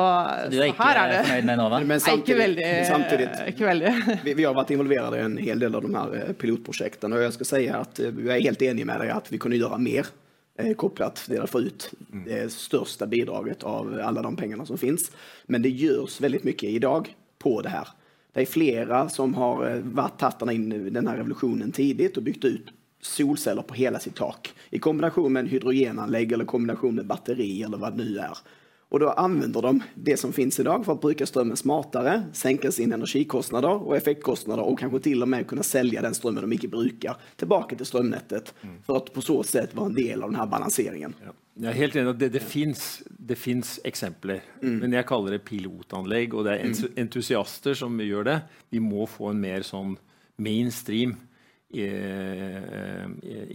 [0.51, 1.79] du er ikke er det, fornøyd med Enova?
[1.89, 2.71] Men samtidig, ikke veldig.
[2.89, 3.93] Samtidig, ikke veldig.
[4.27, 7.17] vi, vi, har vært involvert i en hel del av de her pilotprosjektene.
[7.17, 9.79] og jeg skal si at Vi er helt enige med deg at vi kunne gjøre
[9.81, 10.20] mer Eh,
[10.77, 11.91] kopplat till att få ut
[12.27, 15.11] det största bidraget av alla de pengarna som finns.
[15.47, 17.89] Men det görs väldigt mycket idag på det här.
[18.33, 22.23] Det är flera som har eh, varit tattarna in i den här revolutionen tidigt och
[22.23, 22.67] byggt ut
[23.01, 27.79] solceller på hela sitt tak i kombination med en hydrogenanlägg eller kombination med batteri eller
[27.79, 28.39] vad det nu är.
[28.91, 32.95] Och då använder de det som finns idag för att bruka strömmen smartare, sänka sina
[32.95, 37.17] energikostnader och effektkostnader och kanske till och med kunna sälja den strömmen de inte brukar
[37.37, 40.47] tillbaka till strömnätet for för att på så sätt vara en del av den här
[40.47, 41.15] balanseringen.
[41.25, 41.33] Ja.
[41.61, 42.29] Jeg er helt enig at Det,
[43.29, 44.79] det fins eksempler, mm.
[44.81, 46.35] men jeg kaller det pilotanlegg.
[46.35, 46.95] Og det er mm.
[46.97, 48.39] entusiaster som gjør det.
[48.71, 49.99] Vi må få en mer sånn
[50.41, 51.19] mainstream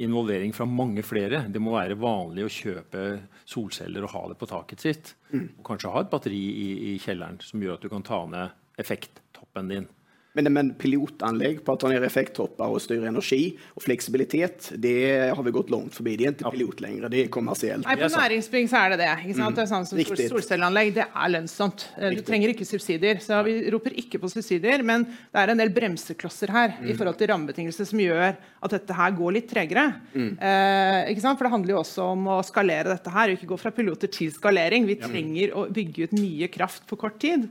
[0.06, 1.46] involvering fra mange flere.
[1.52, 3.02] Det må være vanlig å kjøpe
[3.44, 5.12] solceller og ha det på taket sitt.
[5.34, 5.50] Mm.
[5.60, 8.48] Og kanskje ha et batteri i, i, kjelleren som gjør at du kan ta ned
[8.80, 9.88] effekttoppen din.
[10.36, 15.44] Men, men pilotanlegg på att ta ner effekttoppar och styra energi och flexibilitet, det har
[15.44, 16.16] vi gått långt forbi.
[16.20, 17.88] Det er ikke pilot lenger, det er kommersielt.
[17.88, 19.12] Nei, på næringsbygg så er det det.
[19.24, 19.54] Ikke sant?
[19.54, 19.56] Mm.
[19.56, 20.02] Det er sånn som
[20.36, 21.88] Solcelleanlegg det er lønnsomt.
[21.96, 23.22] Eh, du trenger ikke subsidier.
[23.24, 26.92] Så vi roper ikke på subsidier, men det er en del bremseklosser her mm.
[26.92, 29.88] i forhold til rammebetingelser som gjør at dette her går litt tregere.
[30.12, 30.34] Mm.
[30.36, 31.40] Eh, ikke sant?
[31.40, 34.12] For det handler jo også om å skalere dette her, og ikke gå fra piloter
[34.12, 34.92] til skalering.
[34.92, 37.48] Vi trenger å bygge ut mye kraft på kort tid.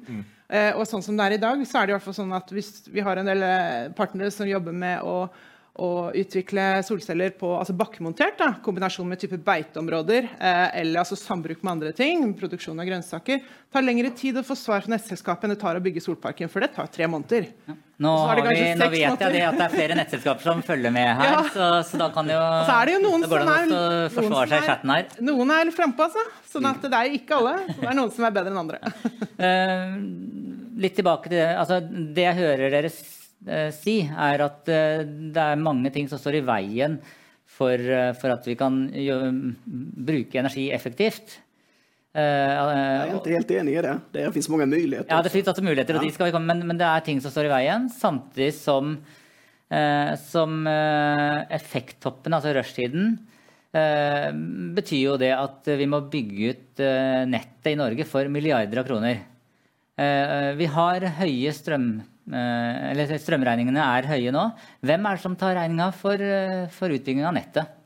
[0.49, 2.35] Eh, og sånn som det er i dag, så er det i hvert fall sånn
[2.37, 5.29] at hvis vi har en del eh, partnere som jobber med å,
[5.75, 11.65] å utvikle solceller på altså bakkemontert, da, kombinasjon med type beiteområder eh, eller altså sambruk
[11.65, 13.41] med andre ting, produksjon av grønnsaker,
[13.75, 16.63] tar lengre tid å få svar fra nettselskapet enn det tar å bygge solparken, for
[16.63, 17.49] det tar tre måneder.
[17.67, 17.75] Ja.
[18.05, 21.33] Nå, vi, nå, vet jeg det at det er flere nettselskaper som følger med her,
[21.33, 21.43] ja.
[21.55, 23.83] så, så, da kan jo, så er det jo noen går det an å
[24.15, 25.11] forsvare seg i chatten her.
[25.27, 26.23] Noen er frampå, altså.
[26.51, 27.57] Sånn at det er ikke alle.
[27.71, 28.95] Så det er noen som er bedre enn andre.
[29.43, 29.99] uh,
[30.87, 31.51] litt tilbake til det.
[31.59, 33.24] Altså, det jeg hører dere uh,
[33.77, 36.99] si, er at uh, det er mange ting som står i veien
[37.55, 37.79] for,
[38.19, 39.19] for at vi kan jo,
[39.65, 41.37] bruke energi effektivt.
[42.15, 43.93] Jeg er ikke helt enig i det.
[44.15, 45.11] Det fins mange muligheter.
[45.11, 47.21] Ja, det finnes også muligheter, og de skal vi komme, men, men, det er ting
[47.23, 47.89] som står i veien.
[47.91, 48.93] Samtidig som,
[50.31, 50.67] som
[51.59, 53.17] effekttoppen, altså rushtiden,
[54.79, 56.85] betyr jo det at vi må bygge ut
[57.31, 59.23] nettet i Norge for milliarder av kroner.
[60.59, 61.89] vi har høye strøm...
[62.25, 64.45] eller strømregningene er høye nå.
[64.81, 66.23] Hvem er det som tar regninga for,
[66.73, 67.81] for utbygging av nettet?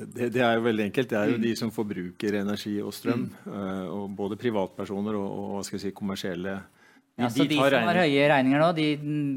[0.00, 1.10] Det, det, er jo veldig enkelt.
[1.10, 3.26] Det er jo de som forbruker energi og strøm.
[3.28, 3.48] Mm.
[3.52, 6.60] Uh, og både privatpersoner og, og si, kommersielle.
[7.10, 8.86] De, ja, så de, de som har høye regninger nå, de,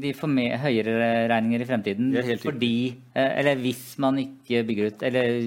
[0.00, 2.76] de får med høyere regninger i fremtiden fordi
[3.18, 5.42] Eller hvis man ikke bygger ut Eller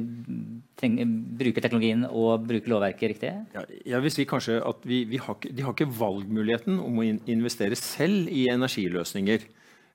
[0.77, 3.31] bruker teknologien og bruker lovverket riktig?
[3.55, 3.63] Ja,
[3.93, 7.75] jeg vil si kanskje at vi, vi har, De har ikke valgmuligheten om å investere
[7.79, 9.47] selv i energiløsninger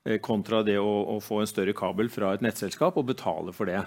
[0.05, 3.71] eh, kontra det å, å, få en større kabel fra et nettselskap og betale for
[3.71, 3.83] det.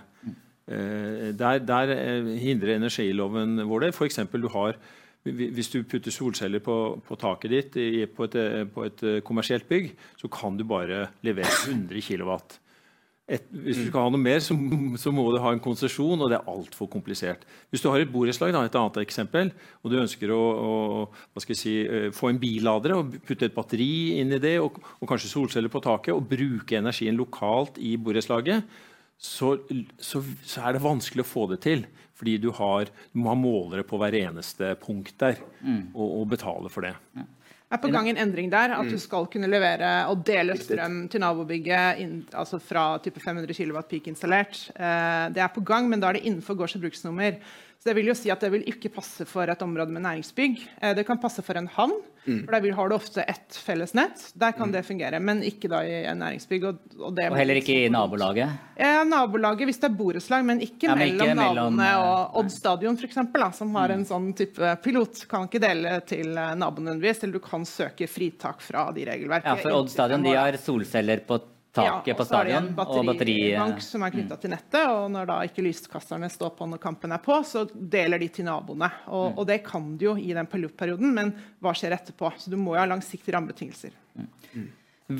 [0.66, 3.94] Eh, der, der eh, hindrer energiloven vår det.
[3.94, 4.22] F.eks.
[4.32, 4.48] du
[5.26, 8.36] hvis du putter solceller på, på taket ditt i, på, et,
[8.72, 12.36] på, et, kommersielt bygg, så kan du bare levere 100 kW.
[13.26, 14.54] Et, hvis du skal ha noe mer, så,
[15.02, 17.42] så må du ha en konsesjon, og det er altfor komplisert.
[17.74, 19.50] Hvis du har et borettslag, et annet eksempel,
[19.82, 20.42] og du ønsker å,
[21.10, 21.74] å si,
[22.14, 25.82] få en billader og putte et batteri inn i det, og, og kanskje solceller på
[25.82, 28.78] taket, og bruke energien lokalt i borettslaget,
[29.18, 29.56] så,
[29.98, 31.82] så, så, er det vanskelig å få det til.
[32.16, 35.96] Fordi du, har, du må ha målere på hver eneste punkt der, mm.
[35.96, 36.94] og, og, betale for det.
[37.18, 37.26] Ja.
[37.66, 39.02] Er på gang en endring der, at du mm.
[39.02, 41.98] skal kunne levere og dele strøm til nabobygget
[42.30, 44.68] altså fra type 500 kW peak installert.
[44.76, 47.40] Eh, det er på gang, men da er det innenfor gårds- og bruksnummer.
[47.86, 50.58] Så det vil jo si at det vil ikke passe for et område med næringsbygg.
[50.82, 51.92] Eh, det kan passe for en havn,
[52.24, 52.40] mm.
[52.42, 54.24] for der har du ofte ett felles nett.
[54.34, 54.72] Der kan mm.
[54.74, 56.66] det fungere, men ikke da i en næringsbygg.
[56.66, 58.58] Og, og, og heller ikke i nabolaget?
[58.74, 61.92] Ja, nabolaget hvis det er borettslag, men ikke, ja, men ikke mellom naboene.
[62.02, 63.22] Og Odd stadion, f.eks.,
[63.60, 64.10] som har en mm.
[64.10, 68.66] sånn type pilot, kan ikke dele til eh, naboen nødvendigvis, eller du kan søke fritak
[68.66, 69.54] fra de regelverkene.
[69.54, 71.38] Ja, for Odd stadion de har solceller på
[71.76, 74.40] taket ja, på stadion og batteribank som er knytta mm.
[74.42, 74.82] til nettet.
[74.90, 78.48] Og når da ikke lyskasterne står på når kampen er på, så deler de til
[78.48, 78.88] naboene.
[79.06, 79.36] Og, mm.
[79.36, 81.34] og det kan du jo i den pilotperioden, men
[81.64, 82.32] hva skjer etterpå?
[82.40, 83.94] Så du må jo ha langsiktige rammebetingelser.
[84.16, 84.30] Mm.
[84.54, 84.66] Mm.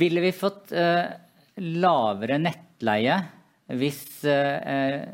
[0.01, 1.05] Ville vi fått uh,
[1.63, 3.21] lavere nettleie
[3.77, 5.05] hvis uh,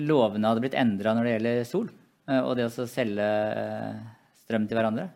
[0.00, 1.88] lovene hadde blitt endra når det gjelder sol,
[2.30, 3.30] uh, og det å selge
[4.44, 5.08] strøm til hverandre?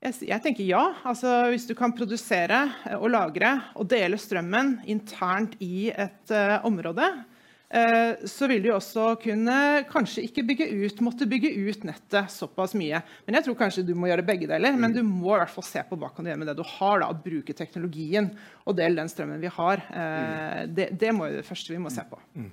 [0.00, 0.80] Jeg, tenker ja.
[1.04, 2.62] Altså, hvis du kan produsere
[2.96, 9.10] og lagre og dele strømmen internt i et uh, område, uh, så vil du også
[9.20, 9.56] kunne
[9.90, 13.02] kanskje ikke bygge ut, måtte bygge ut nettet såpass mye.
[13.26, 14.78] Men jeg tror kanskje du må gjøre begge deler.
[14.80, 16.64] Men du må i hvert fall se på hva kan du gjøre med det du
[16.64, 17.02] har.
[17.02, 18.30] da, Bruke teknologien
[18.64, 19.82] og dele den strømmen vi har.
[19.92, 22.22] Uh, det, det må jo det første vi må se på.
[22.38, 22.48] Mm.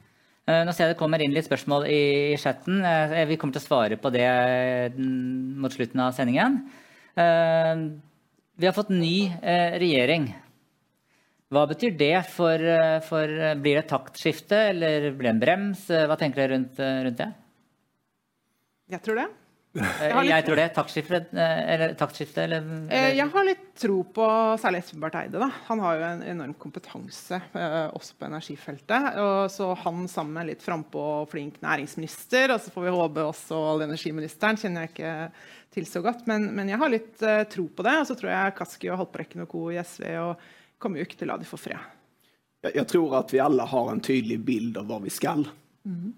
[0.47, 2.79] Nå ser jeg det kommer inn litt spørsmål i chatten.
[3.27, 4.27] Vi kommer til å svare på det
[4.95, 6.61] mm, mot slutten av sendingen.
[7.17, 7.75] Eh,
[8.55, 10.29] vi har fått ny eh, regjering.
[11.49, 15.87] Hva betyr det for, eh, for Blir det et taktskifte, eller blir det en brems?
[15.89, 17.31] Hva tenker dere rundt, rundt det?
[18.93, 19.27] Jeg tror det.
[19.77, 20.67] Jeg, jeg tror det.
[20.75, 24.27] Taktskifte, eller, taktskifte eller, eller, Jeg har litt tro på
[24.61, 25.41] særlig Espen Barth Eide.
[25.41, 25.49] Da.
[25.69, 27.39] Han har jo en enorm kompetanse
[27.93, 29.19] også på energifeltet.
[29.21, 33.57] Og så han sammen med litt frampå flink næringsminister, og så får vi håpe også
[33.57, 35.15] olje- og energiministeren, kjenner jeg ikke
[35.77, 36.25] til så godt.
[36.29, 37.99] Men, men jeg har litt tro på det.
[38.01, 39.67] Og så tror jeg Kaski og Haltbrekken og co.
[39.73, 40.47] i SV og
[40.81, 41.93] kommer jo ikke til å la de få fred.
[42.65, 45.45] Jeg, jeg, tror at vi alle har en tydelig bilde av hva vi skal.
[45.87, 46.13] Mm.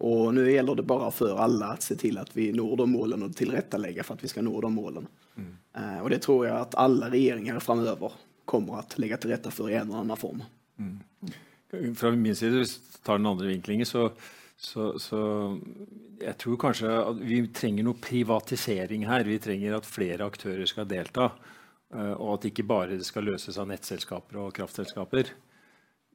[0.00, 3.28] Og nå gjelder det bare for alle å se til at vi når de målene
[3.28, 5.12] og tilrettelegger for at vi skal nå de målene.
[5.36, 5.52] Mm.
[5.76, 8.16] Uh, og det tror jeg at alle regjeringer framover
[8.48, 10.42] kommer å legge til rette for i en eller annen form.
[10.80, 11.94] Mm.
[12.00, 14.08] Fra min side, hvis vi tar den andre vinklingen, så
[14.60, 15.20] så, så,
[16.20, 19.24] jeg tror kanskje at vi trenger noe privatisering her.
[19.24, 21.30] Vi trenger at flere aktører skal delta.
[21.90, 25.32] Uh, og at ikke bare det skal løses av nettselskaper og kraftselskaper.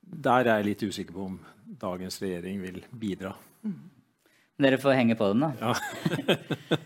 [0.05, 1.39] Der er jeg litt usikker på om
[1.81, 3.33] dagens regjering vil bidra.
[4.55, 5.49] Dere får henge på den, da.
[5.59, 5.71] Ja.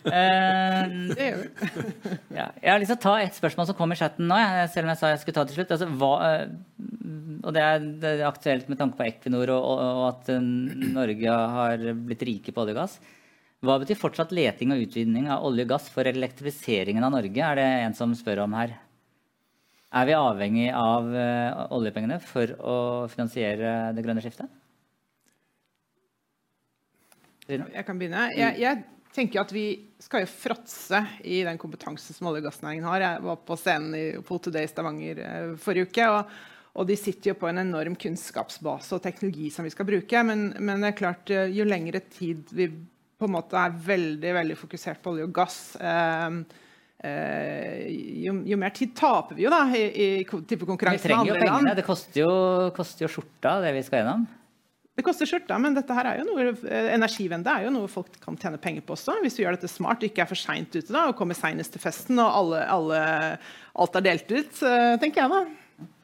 [0.10, 1.68] uh, det gjør vi.
[2.40, 4.40] ja, jeg har lyst til å ta et spørsmål som kom i chatten nå,
[4.74, 5.74] selv om jeg sa jeg skulle ta det til slutt.
[5.76, 9.84] Altså, hva, uh, og det er, det er, aktuelt med tanke på Equinor og, og,
[10.00, 10.50] og at uh,
[10.96, 12.98] Norge har blitt rike på olje og gass.
[13.62, 17.60] Hva betyr fortsatt leting og utvinning av olje og gass for elektrifiseringen av Norge, er
[17.60, 18.74] det en som spør om her.
[19.94, 21.06] Er vi avhengig av
[21.74, 22.78] oljepengene for å
[23.12, 24.59] finansiere det grønne skiftet?
[27.50, 28.30] Jeg kan begynne.
[28.38, 28.86] Jeg, jeg,
[29.16, 29.66] tenker at vi
[30.02, 33.02] skal jo fråtse i den kompetansen som olje- og gassnæringen har.
[33.02, 36.06] Jeg var på scenen i Today i Stavanger eh, forrige uke.
[36.14, 36.38] og,
[36.80, 40.24] og de sitter jo på en enorm kunnskapsbase og teknologi som vi skal bruke.
[40.24, 42.70] Men, men, det er klart, eh, jo lengre tid vi
[43.20, 46.28] på en måte er veldig veldig fokusert på olje og gass, eh,
[47.04, 47.82] eh,
[48.24, 51.74] jo, jo, mer tid taper vi jo da i, i type konkurranse med andre land.
[51.76, 52.32] Det koster jo,
[52.78, 54.30] koster jo skjorta, det vi skal gjennom.
[55.00, 58.18] Det koster skjorta, men dette her er jo noe, eh, energivennlig er jo noe folk
[58.20, 59.16] kan tjene penger på også.
[59.24, 61.72] Hvis vi gjør dette smart og ikke er for seint ute da, og kommer seinest
[61.72, 63.00] til festen og alle, alle,
[63.80, 64.60] alt er delt ut,
[65.00, 65.40] tenker jeg da.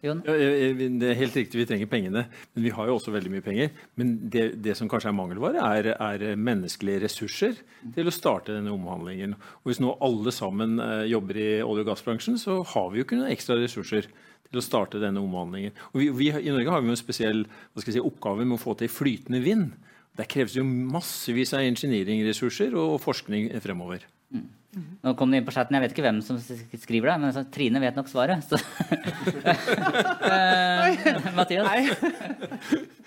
[0.05, 2.25] Ja, det er helt riktig, vi trenger pengene.
[2.53, 3.71] Men vi har jo også veldig mye penger.
[3.99, 7.57] Men det, det som kanskje er mangelvare, er, er, menneskelige ressurser
[7.95, 9.33] til å starte denne omhandlingen.
[9.63, 13.07] Og hvis nå alle sammen eh, jobber i olje- og gassbransjen, så har vi jo
[13.07, 14.07] ikke noen ekstra ressurser
[14.51, 15.73] til å starte denne omhandlingen.
[15.93, 17.45] Og vi, vi, I Norge har vi en spesiell
[17.81, 19.73] si, oppgave med å få til flytende vind.
[20.15, 24.05] Der kreves jo massevis av ingeniøringressurser og forskning fremover.
[24.31, 24.45] Mm.
[24.75, 27.79] Nå kom det inn på chatten, Jeg vet ikke hvem som skriver det, men Trine
[27.79, 28.43] vet nok svaret.
[28.43, 28.59] Så.
[30.25, 31.95] uh, Mathias?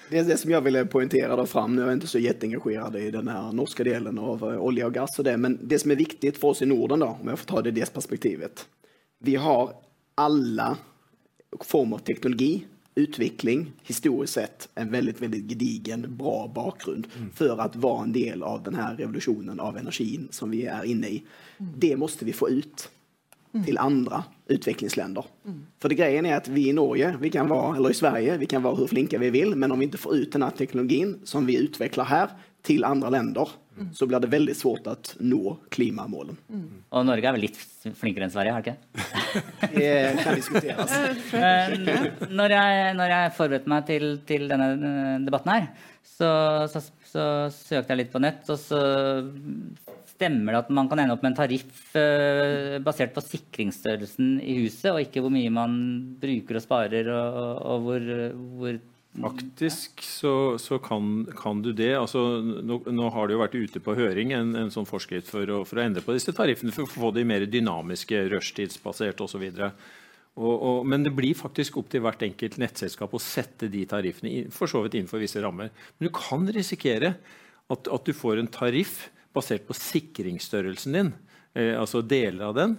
[0.09, 3.27] Det, det som jeg ville poengtere där fram, jeg er ikke så jätteengagerad i den
[3.53, 6.63] norske delen av olje og gass, og det, men det som er viktig for oss
[6.65, 8.63] i Norden da, om jeg får ta det i det perspektivet.
[9.21, 9.75] Vi har
[10.17, 10.71] alle
[11.61, 12.65] former av teknologi,
[12.99, 17.31] utveckling, historiskt sett en väldigt, väldigt gedigen, bra bakgrund mm.
[17.31, 21.09] för att vara en del av den här revolutionen av energin som vi är inne
[21.09, 21.23] i.
[21.59, 21.73] Mm.
[21.77, 22.91] Det måste vi få ut
[23.53, 23.67] mm.
[23.67, 25.25] till andra utvecklingsländer.
[25.45, 25.67] Mm.
[25.79, 28.47] För det grejen är att vi i Norge, vi kan vara, eller i Sverige, vi
[28.47, 31.19] kan vara hur flinka vi vill, men om vi inte får ut den här teknologin
[31.25, 32.29] som vi utvecklar här
[32.63, 33.49] til andre länder.
[33.95, 36.38] Så blir det veldig svårt å nå klimamålene.
[36.49, 36.69] Mm.
[36.93, 37.59] Og Norge er vel litt
[37.99, 38.79] flinkere enn Sverige, har det ikke?
[39.77, 40.97] det kan diskuteres.
[42.29, 45.69] når, jeg, når jeg forberedte meg til, til, denne eh, debatten her,
[46.09, 46.31] så,
[46.73, 48.83] så, så, søkte jeg litt på nett, og så
[50.09, 54.57] stemmer det at man kan ende opp med en tariff uh, basert på sikringsstørrelsen i
[54.64, 55.77] huset, og ikke hvor mye man
[56.19, 58.09] bruker og sparer, og, og hvor,
[58.59, 58.81] hvor
[59.16, 61.94] Faktisk så, så kan, kan, du det.
[61.99, 65.49] Altså, nå, nå, har det jo vært ute på høring en, en sånn forskrift for
[65.51, 69.49] å, for å, endre på disse tariffene for å få de mer dynamiske, rushtidsbasert osv.
[70.87, 74.85] Men det blir faktisk opp til hvert enkelt nettselskap å sette de tariffene for så
[74.85, 75.73] vidt innenfor visse rammer.
[75.99, 77.16] Men du kan risikere
[77.68, 81.11] at, at du får en tariff basert på sikringsstørrelsen din,
[81.59, 82.79] eh, altså deler av den.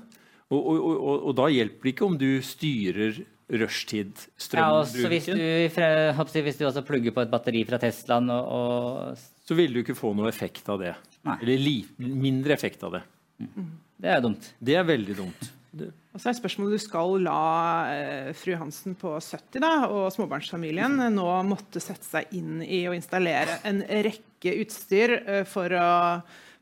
[0.50, 5.04] Og, og, og, og da hjelper det ikke om du styrer rushtid-strømbruken.
[5.04, 9.30] Ja, hvis, du, hvis du også plugger på et batteri fra Teslaen og, og...
[9.50, 10.96] Så vil du ikke få noe effekt av det.
[11.26, 11.38] Nei.
[11.42, 13.06] Eller li, mindre effekt av det.
[13.42, 13.72] Mm.
[14.00, 14.52] Det er dumt.
[14.60, 15.50] Det er veldig dumt.
[15.70, 15.90] Det.
[16.16, 17.42] Og så er spørsmålet du skal la
[17.94, 22.96] eh, fru Hansen på 70 da, og småbarnsfamilien nå måtte sette seg inn i å
[22.98, 25.90] installere en rekke utstyr eh, for å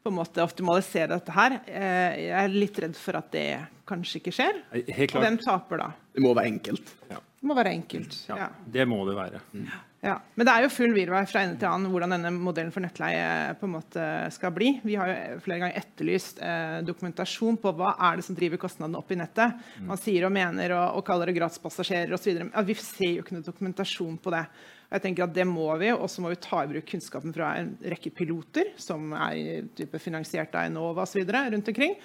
[0.08, 1.60] på en måte optimalisere dette her.
[1.68, 3.50] Eh, jeg er litt redd for at det
[3.88, 4.62] kanskje ikke skjer.
[4.72, 5.90] Og hvem taper da?
[6.16, 6.94] Det må være enkelt.
[7.12, 7.20] Ja.
[7.38, 8.16] Det må være enkelt.
[8.30, 8.48] Ja, ja.
[8.74, 9.42] Det må det være.
[9.54, 9.68] Mm.
[10.06, 10.16] Ja.
[10.38, 13.54] Men det er jo full virvei fra ende til annen hvordan denne modellen for nettleie
[13.60, 14.72] på en måte skal bli.
[14.86, 19.02] Vi har jo flere ganger etterlyst eh, dokumentasjon på hva er det som driver kostnadene
[19.02, 19.60] opp i nettet.
[19.78, 19.92] Mm.
[19.92, 22.42] Man sier og mener og, og kaller det gratispassasjerer osv.
[22.46, 24.46] Ja, vi ser jo ikke noe dokumentasjon på det.
[24.88, 27.52] Jeg tenker at Det må vi, og så må vi ta i bruk kunnskapen fra
[27.60, 29.68] en rekke piloter som er
[30.00, 31.26] finansiert av Enova osv.
[31.28, 31.98] rundt omkring.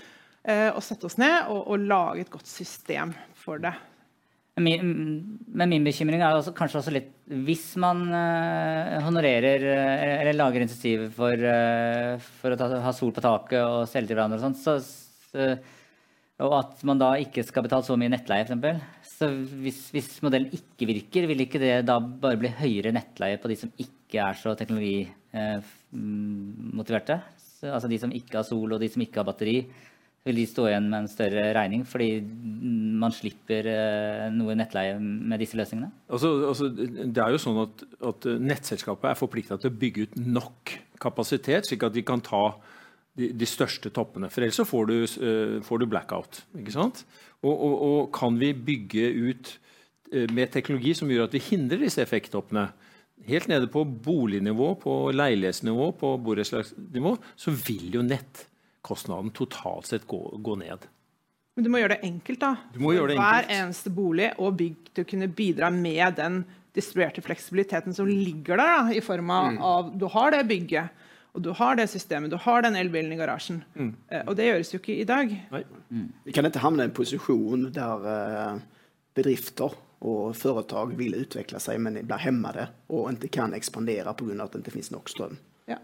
[0.42, 3.76] Eh, og sette oss ned og, og, lage et godt system for det.
[4.60, 7.06] Min, men min bekymring er også, kanskje også litt
[7.46, 13.14] Hvis man uh, honorerer uh, eller lager insentiver for, uh, for å ta, ha sol
[13.16, 14.76] på taket og selge til hverandre og sånt, så,
[15.30, 15.54] så,
[16.42, 18.52] og at man da ikke skal betale så mye nettleie, f.eks.
[19.22, 19.28] Så
[19.62, 23.56] hvis, hvis, modellen ikke virker, vil ikke det da bare bli høyere nettleie på de
[23.60, 27.16] som ikke er så teknologimotiverte?
[27.62, 29.58] Eh, altså de som ikke har sol, og de som ikke har batteri.
[30.22, 32.20] Vil de stå igjen med en større regning fordi
[33.02, 35.90] man slipper eh, noe nettleie med disse løsningene?
[36.10, 37.74] Altså, altså, det er jo sånn at,
[38.10, 40.62] at Nettselskapet er forplikta til å bygge ut nok
[41.02, 42.44] kapasitet, slik at de kan ta
[43.18, 44.30] de, de største toppene.
[44.32, 44.94] For ellers så får du,
[45.24, 46.42] uh, får du blackout.
[46.58, 47.04] ikke sant?
[47.42, 49.52] Og, og, og, kan vi bygge ut
[50.14, 52.70] uh, med teknologi som gjør at vi hindrer disse effekttoppene,
[53.28, 60.18] helt nede på bolignivå, på leilighetsnivå, på borettslagsnivå, så vil jo nettkostnaden totalt sett gå,
[60.42, 60.88] gå, ned.
[61.54, 62.56] Men du må gjøre det enkelt, da.
[62.72, 63.28] Du må gjøre det enkelt.
[63.28, 66.40] Hver eneste bolig og bygg til å kunne bidra med den
[66.72, 69.96] distribuerte fleksibiliteten som ligger der, da, i form av, mm.
[70.00, 71.01] du har det bygget.
[71.32, 73.62] Og du har det systemet, du har den elbilen i garasjen.
[73.74, 73.94] Mm.
[74.12, 75.32] Eh, og det gjøres jo ikke i dag.
[75.88, 76.10] Mm.
[76.26, 78.62] Vi kan ikke havne i en posisjon der eh,
[79.16, 82.58] bedrifter og foretak vil utvikle seg, men blir hemmet
[82.90, 84.34] og ikke kan ekspandere pga.
[84.44, 85.38] at det ikke finnes nok strøm.
[85.70, 85.78] Ja.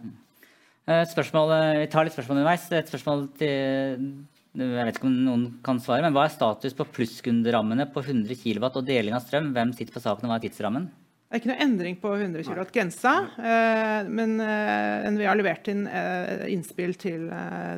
[0.89, 2.67] Et spørsmål, vi tar litt spørsmål underveis.
[2.73, 4.27] Et spørsmål til
[4.59, 8.41] jeg vet ikke om noen kan svare, men Hva er status på plusskunderammene på 100
[8.41, 9.53] kW og deling av strøm?
[9.55, 10.89] Hvem sitter på saken, og hva er tidsrammen?
[11.29, 15.85] Det er ikke noe endring på 100 kW-grensa, eh, men vi NVE har levert inn
[15.85, 17.29] eh, innspill til,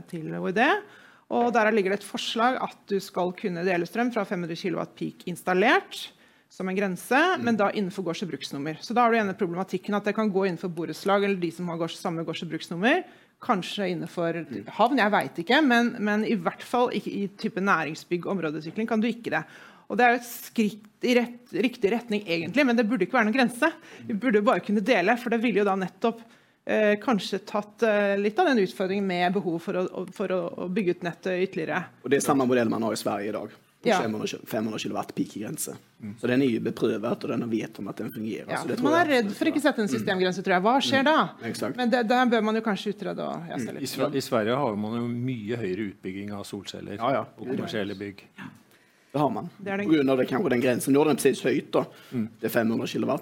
[0.06, 0.60] til OED.
[1.34, 4.86] Og der ligger det et forslag at du skal kunne dele strøm fra 500 kW
[4.98, 6.08] peak installert
[6.50, 8.80] som en grense, men da innenfor gårds- og bruksnummer.
[8.82, 11.68] Så da har du igjen problematikken at det kan gå innenfor borettslag eller de som
[11.70, 13.04] har gårds, samme gårds- og bruksnummer.
[13.40, 14.40] Kanskje innenfor
[14.76, 18.90] havn, jeg veit ikke, men, men, i hvert fall ikke i type næringsbygg og områdeutvikling
[18.90, 19.44] kan du ikke det.
[19.90, 23.18] Og Det er jo et skritt i rett, riktig retning, egentlig, men det burde ikke
[23.18, 23.70] være noen grense.
[24.06, 26.20] Vi burde bare kunne dele, for det ville jo da nettopp
[26.64, 30.98] eh, kanskje tatt eh, litt av den utfordringen med behov for å, for å, bygge
[30.98, 31.82] ut nettet ytterligere.
[32.04, 33.58] Og Det er samme modell man har i Sverige i dag.
[33.82, 33.96] Ja.
[34.04, 35.72] 500, 500 kW peak-grense.
[36.02, 36.14] Mm.
[36.20, 38.50] Så Den er jo beprøvet, og den vet om at den fungerer.
[38.52, 40.64] Ja, man er redd for ikke å sette en systemgrense, tror jeg.
[40.66, 41.16] Hva skjer da?
[41.40, 41.76] Mm.
[41.78, 43.24] Men det, der bør man jo kanskje utrede.
[43.24, 43.80] Og, ja, mm.
[43.80, 48.26] I, I, Sverige har man jo mye høyere utbygging av solceller ja, og kommersielle bygg.
[49.10, 49.18] Ja.
[49.18, 49.48] Det har man.
[49.58, 49.86] Det den...
[49.86, 50.94] På grunn av det, kanskje den grensen.
[50.94, 51.72] Nå er den precis høyt.
[51.74, 51.82] da.
[52.14, 52.28] Mm.
[52.38, 53.16] Det er 500 kW.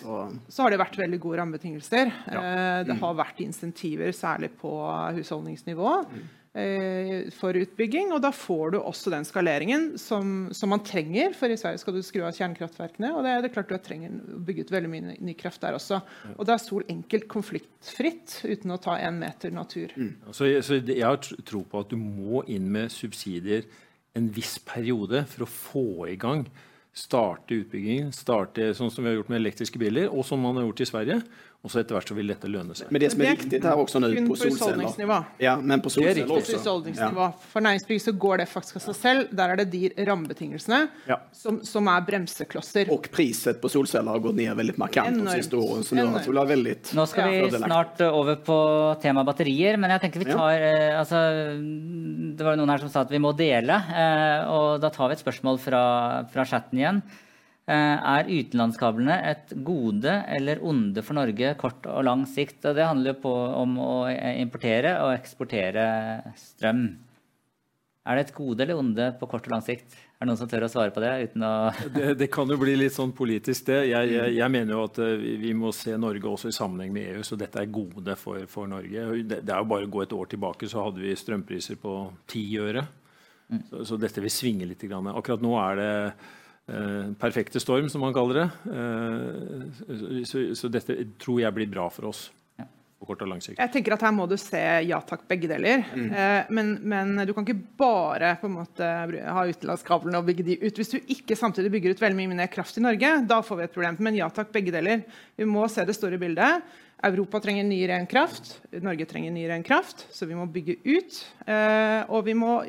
[0.00, 0.22] Så...
[0.48, 2.14] så har det vært veldig gode rammebetingelser.
[2.32, 2.40] Ja.
[2.40, 3.02] Eh, det mm.
[3.04, 4.72] har vært insentiver, særlig på
[5.18, 6.26] husholdningsnivå, mm.
[6.56, 8.14] Eh, for utbygging.
[8.16, 11.34] Og da får du også den skaleringen som, som, man trenger.
[11.36, 14.14] For i Sverige skal du skru av kjernekraftverkene, og det er det klart du trenger
[14.16, 16.00] å bygge ut veldig mye ny kraft der også.
[16.32, 19.92] Og da er sol enkelt konfliktfritt uten å ta én meter natur.
[20.00, 20.14] Mm.
[20.30, 23.68] Så, så jeg har tro på at du må inn med subsidier
[24.16, 26.46] en viss periode for å få i gang
[26.96, 30.64] starte utbyggingen, starte sånn som vi har gjort med elektriske biler, og som man har
[30.64, 31.18] gjort i Sverige.
[31.64, 32.90] Og så etter hvert så vil dette lønne seg.
[32.94, 36.76] Men det som er viktig er også nødt på solceller Ja, men på solceller også.
[36.94, 37.28] Ja.
[37.50, 39.32] For næringsbygg så går det faktisk av seg selv.
[39.34, 40.78] Der er det de rammebetingelsene
[41.10, 41.18] ja.
[41.34, 42.92] som, som, er bremseklosser.
[42.94, 45.88] Og priset på solceller har gått ned veldig markant de siste årene.
[45.88, 48.60] Så nå, veldig, nå skal vi snart over på
[49.02, 51.26] tema batterier, men jeg tenker vi tar eh, altså,
[52.36, 55.18] Det var noen her som sa at vi må dele, eh, og da tar vi
[55.18, 55.84] et spørsmål fra,
[56.30, 57.02] fra chatten igjen.
[57.66, 62.60] Eh, er utenlandskablene et gode eller onde for Norge kort og lang sikt?
[62.62, 63.94] Og det handler jo om å
[64.38, 65.86] importere og eksportere
[66.38, 66.84] strøm.
[68.06, 69.96] Er det et gode eller onde på kort og lang sikt?
[70.14, 71.10] Er det noen som tør å svare på det?
[71.26, 71.50] uten å...
[71.96, 73.80] det, det, kan jo bli litt sånn politisk, det.
[73.90, 77.16] Jeg, jeg, jeg, mener jo at eh, vi må se Norge også i sammenheng med
[77.16, 79.10] EU, så dette er gode for, for Norge.
[79.26, 81.98] Det, det, er jo bare å gå et år tilbake, så hadde vi strømpriser på
[82.30, 82.86] ti øre.
[83.50, 83.66] Mm.
[83.72, 84.86] Så, så, dette vil svinge litt.
[84.86, 88.48] Akkurat nå er det Eh, perfekte storm, som man kaller det.
[88.74, 92.30] Eh, så, så, dette tror jeg blir bra for oss.
[92.96, 93.34] på kort og.
[93.44, 95.84] Jeg tenker at Her må du se ja takk, begge deler.
[95.92, 96.08] Mm.
[96.10, 98.88] Eh, men, men, du kan ikke bare på en måte
[99.36, 100.80] ha utenlandskablene og bygge de ut.
[100.80, 103.68] Hvis du ikke samtidig bygger ut veldig mye mer kraft i Norge, da får vi
[103.68, 104.00] et problem.
[104.02, 105.06] Men ja takk, begge deler.
[105.36, 106.66] Vi må se det store bildet.
[107.04, 108.56] Europa trenger ny ren kraft.
[108.72, 111.18] Norge trenger ny ren kraft, så vi må bygge ut.
[112.08, 112.62] Og vi må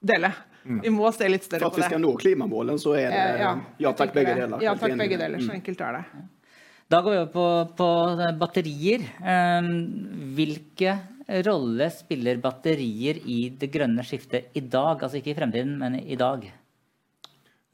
[0.00, 0.32] dele.
[0.64, 0.80] Mm.
[0.84, 1.74] Vi må se litt større på det.
[1.74, 3.52] For at vi skal nå klimamålene, så er det eh, ja,
[3.84, 4.64] ja takk, begge deler.
[4.64, 5.44] Ja takk, begge deler.
[5.44, 6.26] Så enkelt er det.
[6.88, 7.46] Da går vi over på,
[7.76, 7.88] på
[8.40, 9.04] batterier.
[9.20, 9.66] Um,
[10.36, 10.94] hvilke
[11.44, 14.96] rolle spiller batterier i det grønne skiftet i dag?
[14.96, 16.46] Altså ikke i fremtiden, men i dag?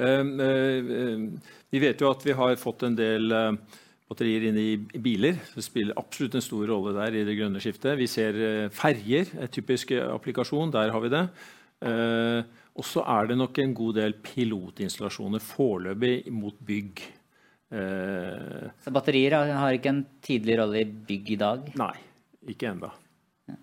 [0.03, 3.55] Um, uh, vi vet jo at vi har fått en del uh,
[4.11, 5.39] batterier inn i biler.
[5.55, 7.95] Det spiller absolutt en stor rolle der i det grønne skiftet.
[8.03, 10.75] Vi ser uh, ferjer, en typisk applikasjon.
[10.75, 11.25] Der har vi det.
[12.75, 17.05] Og så er det nok en god del pilotinstallasjoner foreløpig mot bygg.
[17.75, 21.73] Eh, så batterier har ikke en tidlig rolle i bygg i dag?
[21.79, 21.95] Nei,
[22.51, 22.91] ikke ennå.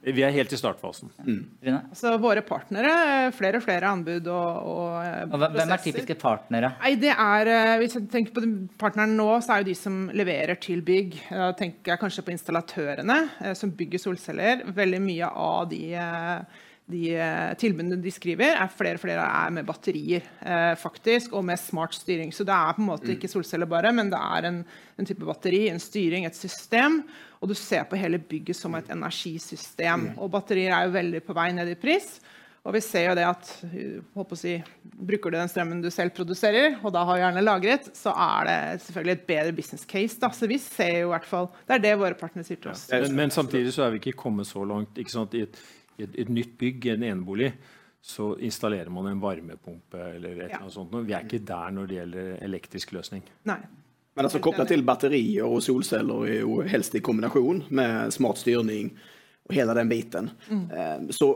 [0.05, 1.09] Vi er helt i startfasen.
[1.25, 1.77] Mm.
[1.97, 6.73] Så våre partnere, flere og flere anbud og, og, eh, og Hvem er typiske partnere?
[6.83, 8.43] Nei, det er, eh, Hvis jeg tenker på
[8.79, 11.17] partnerne nå, så er jo de som leverer til bygg.
[11.33, 14.67] Da tenker jeg kanskje på installatørene som bygger solceller.
[14.71, 15.83] Veldig mye av de
[16.91, 21.45] de eh, tilbudene de skriver, er flere og flere er med batterier eh, faktisk, og
[21.47, 22.33] med smart styring.
[22.35, 23.15] Så det er på en måte mm.
[23.15, 24.59] ikke solceller bare, men det er en,
[24.97, 27.01] en, type batteri, en styring, et system.
[27.41, 30.11] Og du ser på hele bygget som et energisystem.
[30.11, 30.21] Mm.
[30.21, 32.19] Og batterier er jo veldig på vei ned i pris.
[32.61, 33.47] Og vi ser jo det at
[34.13, 34.53] å si,
[35.01, 38.57] Bruker du den strømmen du selv produserer, og da har gjerne lagret, så er det
[38.83, 40.19] selvfølgelig et bedre business case.
[40.21, 40.29] Da.
[40.35, 42.85] Så vi ser jo i hvert fall, Det er det våre partnere sier til oss.
[42.91, 44.93] Ja, men, men, samtidig så er vi ikke kommet så langt.
[44.93, 45.57] ikke sant, i et
[45.97, 47.51] i et, et nytt bygg, en enebolig,
[48.01, 50.61] så installerer man en varmepumpe eller et ja.
[50.61, 50.95] eller sånt.
[51.05, 53.23] Vi er ikke der når det gjelder elektrisk løsning.
[53.49, 53.59] Nei.
[54.17, 58.89] Men altså Kobla til batterier og solceller er jo helst i kombinasjon med smart styrning
[59.47, 60.27] og hele den biten.
[60.49, 60.65] Mm.
[60.67, 61.29] Eh, så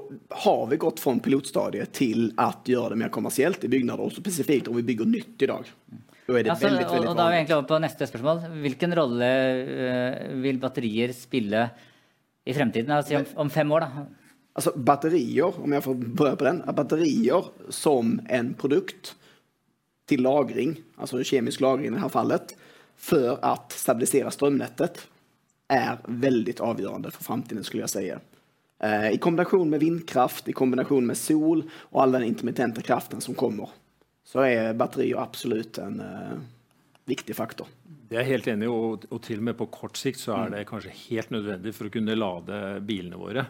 [0.44, 4.70] har vi gått fra pilotstadiet til å gjøre det mer kommersielt i bygninger, og spesifikt
[4.72, 5.72] om vi bygger nytt i dag.
[6.26, 8.10] Da er det altså, veldig, veldig og, og da er vi egentlig over på neste
[8.10, 8.44] spørsmål.
[8.66, 9.32] Hvilken rolle
[9.70, 11.66] uh, vil batterier spille
[12.46, 12.94] i fremtiden?
[12.96, 14.06] Altså, om, om fem år, da?
[14.56, 19.16] Alltså batterier, om jeg får prøve på den, batterier som en produkt
[20.08, 22.54] til lagring, altså kjemisk lagring i dette fallet,
[22.96, 25.02] for å stabilisere strømnettet,
[25.68, 28.06] er veldig avgjørende for framtiden skulle jeg si.
[28.86, 33.36] Eh, I kombinasjon med vindkraft, i kombinasjon med sol og all den intermittente kraften som
[33.36, 33.74] kommer
[34.26, 36.38] så er batterier absolut en uh,
[37.06, 37.70] viktig faktor.
[38.10, 40.66] Det er helt enig og, og, til og med på kort sikt så er det
[40.70, 43.46] kanskje helt nødvendig for å kunne lade bilene våre.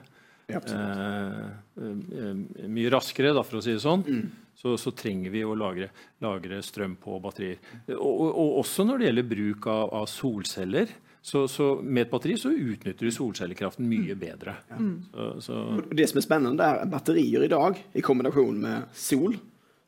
[0.47, 1.45] Eh,
[1.81, 4.51] eh, mye raskere, da, for å si det sånn, mm.
[4.59, 5.89] så, så, trenger vi å lagre,
[6.23, 7.57] lagre strøm på batterier.
[7.95, 10.93] Og, og, og, også når det gjelder bruk av, av solceller.
[11.25, 14.19] Så, så, med et batteri så utnytter du solcellekraften mye mm.
[14.21, 14.53] bedre.
[14.69, 14.81] Ja.
[15.15, 15.61] Så, så.
[15.89, 19.33] Det som er spennende, er at batterier i dag, i kombinasjon med sol,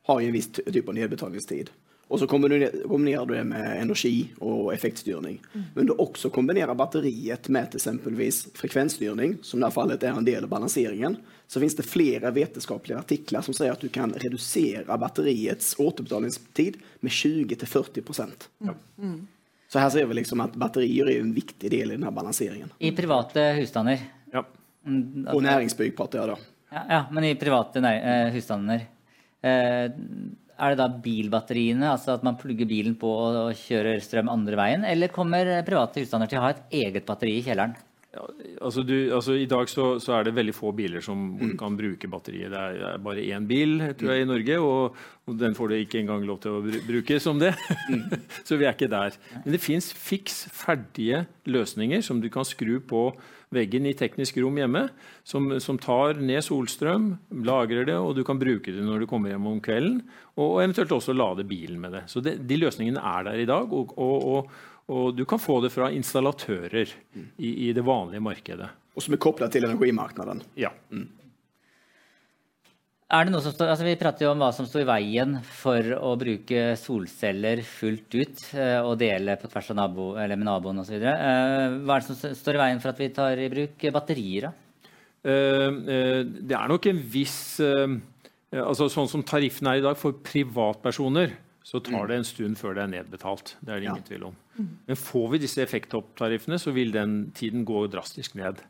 [0.08, 1.70] har en viss type nedbetalingstid.
[2.08, 5.42] Och så kombinerer du det med energi og effektstyrning.
[5.52, 5.64] Mm.
[5.74, 10.46] Men du også kombinerer batteriet med eksempelvis frekvensstyrning, som i det fallet er en del
[10.46, 15.74] av balanseringen, så finnes det flere vitenskapelige artikler som sier at du kan redusere batteriets
[15.76, 18.48] återbetalningstid med 20 till 40 procent.
[18.64, 18.74] Mm.
[18.98, 19.20] Mm.
[19.68, 22.72] Så her ser vi liksom at batterier er en viktig del i denne balanseringen.
[22.78, 24.00] I private husstander?
[24.32, 24.46] Ja.
[24.88, 26.38] Og næringsbygg prater jeg da.
[26.72, 28.86] Ja, ja, men i private uh, husstander.
[29.44, 29.92] Uh,
[30.58, 34.86] er det da bilbatteriene, altså at man plugger bilen på og kjører strøm andre veien?
[34.88, 37.76] Eller kommer private husstander til å ha et eget batteri i kjelleren?
[38.08, 38.24] Ja,
[38.64, 41.52] altså du, altså I dag så, så, er det veldig få biler som mm.
[41.60, 42.50] kan bruke batteriet.
[42.54, 44.96] Det er, er, bare én bil tror jeg, i Norge, og,
[45.28, 47.52] og, den får du ikke engang lov til å bruke som det.
[48.48, 49.18] Så vi er ikke der.
[49.44, 53.10] Men det fins fiks ferdige løsninger som du kan skru på
[53.54, 54.86] veggen i teknisk rom hjemme,
[55.26, 57.10] som, som, tar ned solstrøm,
[57.48, 60.00] lagrer det, og du kan bruke det når du kommer hjem om kvelden.
[60.36, 62.06] Og, og eventuelt også lade bilen med det.
[62.12, 63.72] Så det, de løsningene er der i dag.
[63.72, 64.50] og, og
[64.88, 66.88] og du kan få det fra installatører
[67.36, 68.70] i, i det vanlige markedet.
[68.96, 70.40] Og som er kobla til energimarkedet.
[70.56, 70.70] Ja.
[70.88, 71.04] Mm.
[73.08, 75.38] Er det noe som står, altså Vi prater jo om hva som står i veien
[75.40, 80.44] for å bruke solceller fullt ut eh, og dele på tvers av nabo, eller med
[80.50, 80.98] naboen osv.
[81.00, 84.50] Eh, hva er det som står i veien for at vi tar i bruk batterier?
[84.50, 84.52] da?
[85.24, 85.80] Eh,
[86.28, 87.40] det er nok en viss
[88.48, 91.34] altså Sånn som tariffen er i dag for privatpersoner,
[91.64, 93.56] så tar det en stund før det er nedbetalt.
[93.60, 94.08] Det er det ingen ja.
[94.08, 94.36] tvil om.
[94.88, 98.62] Men får vi disse effekttariffene, så vil den tiden gå drastisk ned.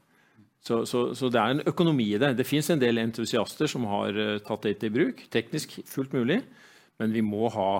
[0.61, 2.35] Så, så, så, det er en økonomi i det.
[2.39, 5.23] Det fins en del entusiaster som har uh, tatt det i bruk.
[5.33, 6.43] Teknisk fullt mulig,
[6.99, 7.71] men vi må ha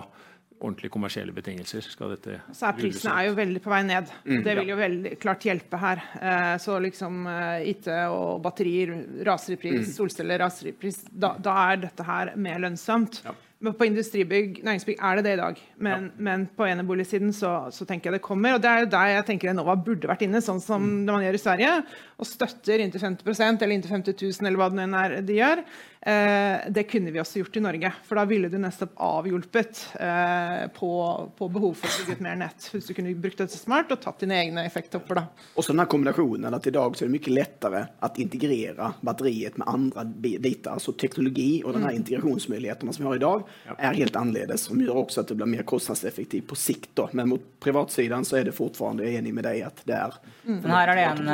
[0.59, 1.83] ordentlige kommersielle betingelser.
[1.87, 4.09] skal dette Så er Prisene er jo veldig på vei ned.
[4.25, 6.01] Mm, det vil jo veldig klart hjelpe her.
[6.19, 8.95] Uh, så liksom uh, IT og batterier
[9.27, 9.93] raser i pris, mm.
[9.95, 11.01] solceller raser i pris.
[11.09, 13.21] Da, da, er dette her mer lønnsomt.
[13.27, 13.35] Ja.
[13.59, 15.57] Men på industribygg, næringsbygg er det det i dag.
[15.83, 16.23] Men, ja.
[16.29, 18.55] men på eneboligsiden så, så tenker jeg det kommer.
[18.55, 21.01] Og det er jo der jeg tenker Enova burde vært inne, sånn som mm.
[21.09, 21.73] man gjør i Sverige.
[22.19, 25.63] Og støtter inntil 50% eller inntil 50 000, eller hva det nå er de gjør.
[26.01, 27.91] Eh, det kunne vi også gjort i Norge.
[28.07, 30.91] For da ville du nettopp avhjulpet eh, på,
[31.35, 32.69] på behov for å bygge ut mer nett.
[32.71, 35.19] Hvis du kunne brukt dette smart og tatt dine egne effekttopper.
[35.19, 35.47] da.
[35.59, 39.71] Også denne kombinasjonen at i dag så er det mye lettere å integrere batteriet med
[39.71, 40.71] andre biter.
[40.77, 41.99] Altså teknologi og denne mm.
[41.99, 43.45] integrasjonsmulighetene som vi har i dag,
[43.75, 44.69] er helt annerledes.
[44.69, 46.93] Som gjør også at det blir mer kostnadseffektivt på sikt.
[46.95, 47.09] Da.
[47.11, 50.15] Men mot privatsiden så er det fortfarande enig med deg at det er
[50.47, 50.63] mm.
[50.69, 51.29] Her er det en,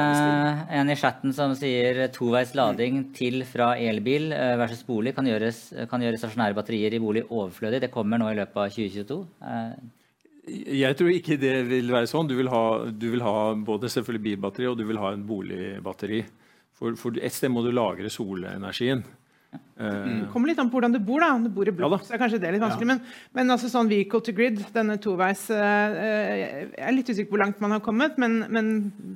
[0.75, 5.61] en, i chatten som sier toveis lading til fra elbil versus bolig kan, gjøres,
[5.91, 7.81] kan gjøre stasjonære batterier i bolig overflødig.
[7.85, 9.19] Det kommer nå i løpet av 2022.
[10.45, 12.27] Jeg tror ikke det vil være sånn.
[12.29, 16.21] Du vil ha, du vil ha både selvfølgelig bilbatteri og du vil ha en boligbatteri.
[16.75, 19.01] For, for et sted må du lagre solenergien.
[19.77, 20.27] Det mm.
[20.31, 21.19] kommer litt an på hvordan du bor.
[21.19, 21.33] da.
[21.35, 22.85] Om du bor i blokk, ja, så er kanskje det litt vanskelig.
[22.87, 22.93] Ja.
[22.93, 23.01] Men,
[23.35, 27.43] men, altså sånn vehicle to grid, denne toveis uh, Jeg er litt usikker på hvor
[27.43, 28.69] langt man har kommet, men, men,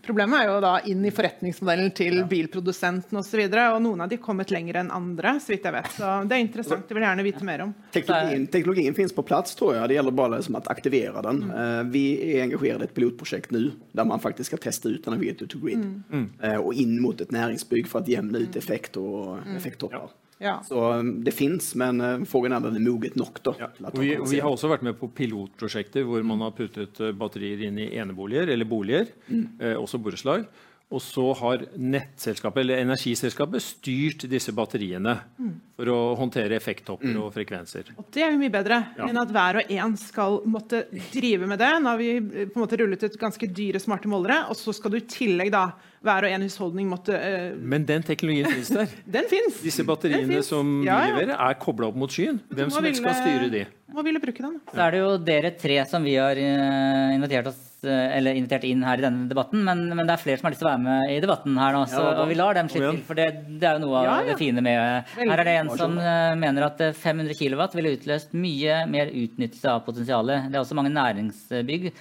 [0.03, 2.27] problemet er jo da inn i forretningsmodellen til ja.
[2.27, 3.39] bilprodusenten osv.
[3.39, 5.91] Og, så og noen av de kommet lenger enn andre, så vidt jeg vet.
[5.95, 6.91] Så det er interessant.
[6.91, 7.73] Jeg vil gjerne vite mer om.
[7.95, 9.87] Teknologien, teknologien finnes på plass, tror jeg.
[9.93, 11.43] Det gjelder bare liksom, å aktivere den.
[11.47, 11.55] Mm.
[11.55, 15.19] Uh, vi er engasjert i et pilotprosjekt nå der man faktisk skal teste ut denne
[15.21, 15.87] vehicle to grid.
[16.11, 16.31] Mm.
[16.43, 19.55] Uh, og inn mot et næringsbygg for å jevne ut effekt og mm.
[19.55, 20.09] effekttopper.
[20.09, 20.28] Ja.
[20.63, 23.41] Så um, det fins, men frågan er er moget nok.
[23.43, 23.67] Da, ja.
[23.91, 27.79] vi, vi, har også vært med på pilotprosjekter hvor man har puttet uh, batterier inn
[27.81, 29.45] i eneboliger eller boliger, mm.
[29.59, 30.47] eh, også borettslag.
[30.89, 35.51] Og så har nettselskapet eller energiselskapet styrt disse batteriene mm.
[35.77, 37.19] for å håndtere effekttopper mm.
[37.21, 37.91] og frekvenser.
[37.93, 39.05] Og Det er jo mye bedre ja.
[39.05, 41.69] enn at hver og en skal måtte drive med det.
[41.77, 42.09] Nå har vi
[42.39, 45.53] på en måte rullet ut ganske dyre, smarte målere, og så skal du i tillegg
[45.53, 45.67] da
[46.01, 47.53] hver og en husholdning måtte uh...
[47.53, 48.97] Men den teknologien finnes der.
[49.19, 49.61] den finnes.
[49.61, 51.13] Disse batteriene som vi ja, ja.
[51.13, 52.41] leverer, er kobla opp mot skyen.
[52.49, 53.65] Hvem som helst skal styre de.
[53.93, 54.57] Må ville bruke den.
[54.73, 58.83] Så er det jo dere tre som vi har uh, invitert, oss, uh, invitert inn
[58.85, 59.63] her i denne debatten.
[59.65, 61.75] Men, men, det er flere som har lyst til å være med i debatten her
[61.77, 63.01] nå, så, og vi lar dem slippe til.
[63.07, 65.97] For det, det, er jo noe av det fine med Her er det en som
[66.43, 70.49] mener at 500 kW ville utløst mye mer utnyttelse av potensialet.
[70.49, 71.91] Det er også mange næringsbygg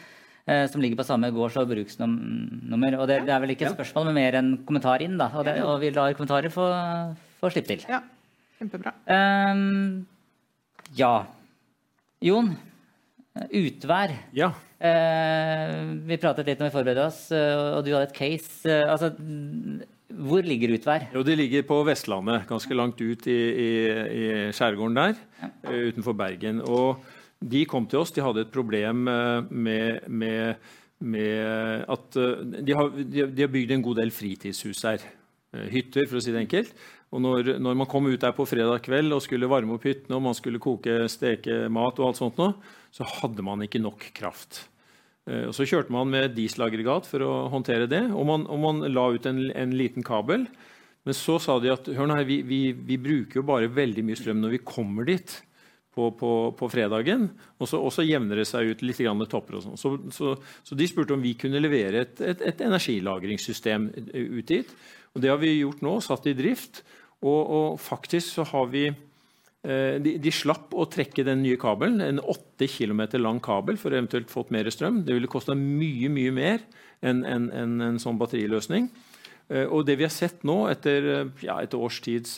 [0.49, 2.95] Eh, som ligger på samme gårds- og bruksnummer.
[2.97, 5.19] Og det, det, er vel ikke et spørsmål, men mer en kommentar inn.
[5.21, 6.69] da, Og, det, og vi lar kommentarer få,
[7.43, 7.85] få slippe til.
[7.85, 8.01] Ja,
[8.57, 8.95] kjempebra.
[9.05, 10.07] Um,
[10.97, 11.27] ja.
[12.25, 12.55] Jon,
[13.61, 14.15] utvær.
[14.37, 14.53] Ja.
[14.79, 18.63] Uh, vi pratet litt når vi forberedte oss, og du hadde et case.
[18.67, 19.13] Uh, altså,
[20.29, 21.11] hvor ligger utvær?
[21.15, 24.27] Jo, Det ligger på Vestlandet, ganske langt ut i, i, i
[24.57, 25.53] skjærgården der, ja.
[25.91, 26.63] utenfor Bergen.
[26.65, 27.03] og
[27.39, 28.13] de kom til oss.
[28.15, 33.75] De hadde et problem eh, med, med, med at eh, de har, de har, bygd
[33.75, 35.05] en god del fritidshus her.
[35.55, 36.75] Eh, hytter, for å si det enkelt.
[37.15, 40.19] Og når, når, man kom ut der på fredag kveld og skulle varme opp hyttene
[40.19, 42.51] og man skulle koke, steke mat, og alt sånt nå,
[42.95, 44.65] så hadde man ikke nok kraft.
[45.29, 49.11] Og Så kjørte man med dieselaggregat for å håndtere det, og man, og man la
[49.13, 50.47] ut en, en, liten kabel.
[51.05, 54.17] Men så sa de at hør nå vi, vi, vi bruker jo bare veldig mye
[54.19, 55.35] strøm når vi kommer dit
[55.99, 57.27] på, på, på fredagen.
[57.59, 59.59] Og så, og så, jevner det seg ut litt topper.
[59.59, 59.81] og sånn.
[59.81, 64.73] Så, så, så, de spurte om vi kunne levere et, et, et, energilagringssystem ut dit.
[65.15, 66.85] Og det har vi gjort nå, satt i drift.
[67.19, 68.99] Og, og faktisk så har vi eh,
[69.63, 74.31] de, de, slapp å trekke den nye kabelen, en 8 km lang kabel, for eventuelt
[74.31, 75.03] fått mer strøm.
[75.05, 76.63] Det ville kosta mye mye mer
[77.03, 78.87] enn en, en, en, sånn batteriløsning.
[79.73, 81.09] Og det vi har sett nå, etter
[81.43, 82.37] ja, et års tids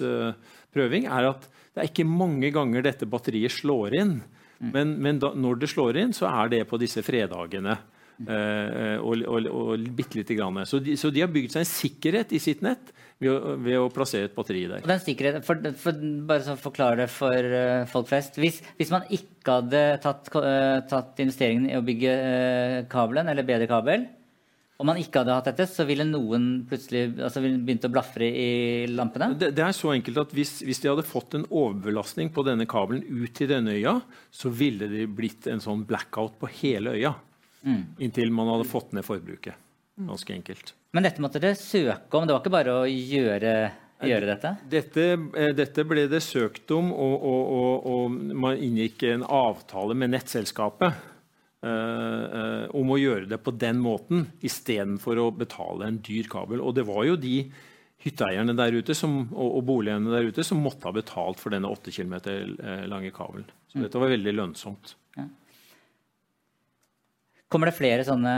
[0.73, 4.16] prøving, er at det er ikke mange ganger dette batteriet slår inn.
[4.61, 4.71] Mm.
[4.75, 7.79] Men, men da, når det slår inn, så er det på disse fredagene.
[8.21, 10.61] Uh, og, og, og bitte lite grann.
[10.68, 13.79] Så de, så de, har bygd seg en sikkerhet i sitt nett ved å, ved
[13.81, 14.85] å plassere et batteri der.
[14.85, 18.37] Den sikkerheten, for, for, bare så forklare det for uh, folk flest.
[18.41, 22.16] Hvis, hvis, man ikke hadde tatt, uh, tatt investeringen i å bygge
[22.93, 24.05] kabelen, eller bedre kabel,
[24.81, 28.51] om man ikke hadde hatt dette, så ville noen plutselig altså begynt å blafre i
[28.89, 29.35] lampene?
[29.37, 32.68] Det, det er så enkelt at hvis, hvis, de hadde fått en overbelastning på denne
[32.68, 33.99] kabelen ut til denne øya,
[34.33, 37.12] så ville det blitt en sånn blackout på hele øya.
[37.67, 37.83] Mm.
[37.99, 39.55] Inntil man hadde fått ned forbruket.
[40.01, 40.75] Ganske enkelt.
[40.97, 42.27] Men dette måtte dere søke om?
[42.27, 43.55] Det var ikke bare å gjøre,
[44.09, 44.53] gjøre dette?
[44.73, 45.07] dette?
[45.37, 45.85] Eh, dette?
[45.87, 51.07] ble det søkt om, og, og, og, og man inngikk en avtale med nettselskapet.
[51.61, 56.63] Uh, om å gjøre det på den måten istedenfor å betale en dyr kabel.
[56.65, 57.35] Og det var jo de
[58.01, 61.69] hytteeierne der ute som, og, og boligene der ute som måtte ha betalt for denne
[61.69, 62.17] 8 km
[62.89, 63.45] lange kabelen.
[63.69, 63.85] Så mm.
[63.85, 64.95] dette var veldig lønnsomt.
[67.51, 68.33] Kommer det flere sånne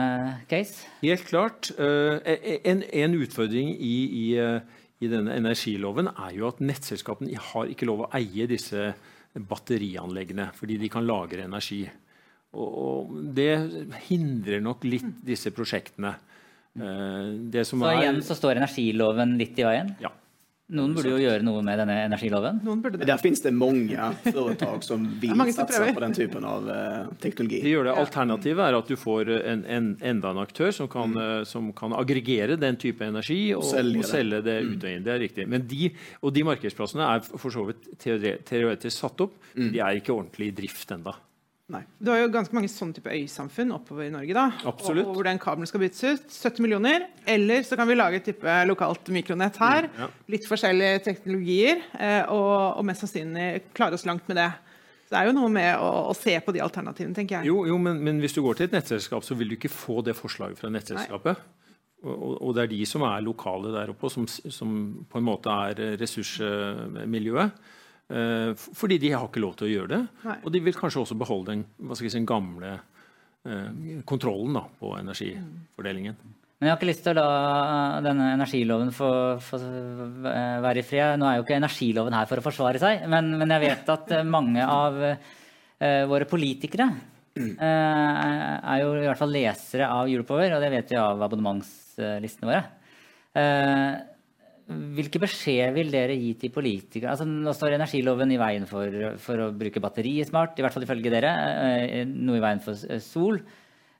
[0.48, 0.86] case?
[1.02, 1.68] Helt klart.
[1.76, 2.16] Uh,
[2.64, 4.26] en, en, utfordring i, i,
[5.04, 8.92] i, denne energiloven er jo at nettselskapene har ikke lov å eie disse
[9.32, 11.84] batterianleggene, fordi de kan lagre energi.
[12.52, 13.52] Og det
[14.08, 16.12] hindrer nok litt disse prosjektene.
[16.72, 19.92] Eh, så igjen så står energiloven litt i veien?
[20.00, 20.12] Ja.
[20.72, 22.60] Noen burde jo gjøre noe med denne energiloven.
[23.02, 27.60] Der finnes det mange foretak som vil satse på den typen av uh, teknologi.
[27.64, 27.96] Det gjør det.
[28.02, 31.20] Alternativet er at du får en, en, enda en aktør som kan, mm.
[31.20, 34.94] uh, som kan, aggregere den type energi og, selge, og selge det, det ut og
[34.94, 35.04] inn.
[35.04, 35.48] Det er riktig.
[35.50, 35.90] Men de,
[36.22, 39.36] og de markedsplassene er for så vidt teoretisk satt opp.
[39.52, 39.68] Mm.
[39.74, 41.14] De er ikke ordentlig i drift ennå.
[41.70, 41.82] Nei.
[42.02, 44.34] Du har jo ganske mange sånne type øysamfunn oppover i Norge.
[44.34, 45.06] da, Absolutt.
[45.06, 46.26] Og hvor den kabelen skal byttes ut.
[46.34, 47.06] 70 millioner.
[47.26, 49.88] Eller så kan vi lage et type lokalt mikronett her.
[49.88, 50.08] Mm, ja.
[50.34, 51.80] Litt forskjellige teknologier.
[51.96, 54.50] Eh, og, og, mest sannsynlig klare oss langt med det.
[55.06, 57.52] Så det er jo noe med å, å se på de alternativene, tenker jeg.
[57.52, 60.02] Jo, jo men, men, hvis du går til et nettselskap, så vil du ikke få
[60.04, 61.40] det forslaget fra nettselskapet.
[62.02, 64.74] Og, og, det er de som er lokale der oppe, som, som
[65.08, 67.62] på en måte er ressursmiljøet.
[68.10, 70.02] Eh, fordi de har ikke lov til å gjøre det.
[70.26, 70.38] Nei.
[70.42, 71.64] Og de vil kanskje også beholde den,
[71.96, 76.18] si, den gamle eh, kontrollen da, på energifordelingen.
[76.62, 79.08] Men jeg har ikke lyst til å la denne energiloven få,
[79.42, 79.58] få,
[80.62, 81.16] være i fred.
[81.18, 84.12] Nå er jo ikke energiloven her for å forsvare seg, men, men jeg vet at
[84.22, 90.62] mange av uh, våre politikere uh, er jo i hvert fall lesere av Europower, og
[90.62, 92.62] det vet vi av abonnementslistene våre.
[93.34, 94.11] Uh,
[94.70, 97.12] hvilke beskjed vil dere gi til politikere?
[97.12, 98.92] Altså, nå står energiloven i veien for,
[99.22, 101.32] for, å bruke batteriet smart, i hvert fall ifølge dere.
[101.62, 103.40] Eh, noe i veien for eh, sol.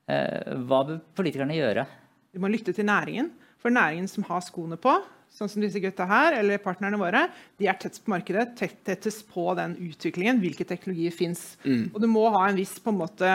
[0.07, 1.87] Eh, hva bør politikerne gjøre?
[2.33, 3.33] Vi må lytte til næringen.
[3.63, 4.95] For næringen som har skoene på,
[5.33, 7.25] sånn som disse gutta her, eller partnerne våre,
[7.61, 10.41] de er tett på markedet, tett, tettest på den utviklingen.
[10.43, 11.45] Hvilke teknologier fins.
[11.63, 11.93] Mm.
[11.93, 13.35] Og du må ha en viss på en måte,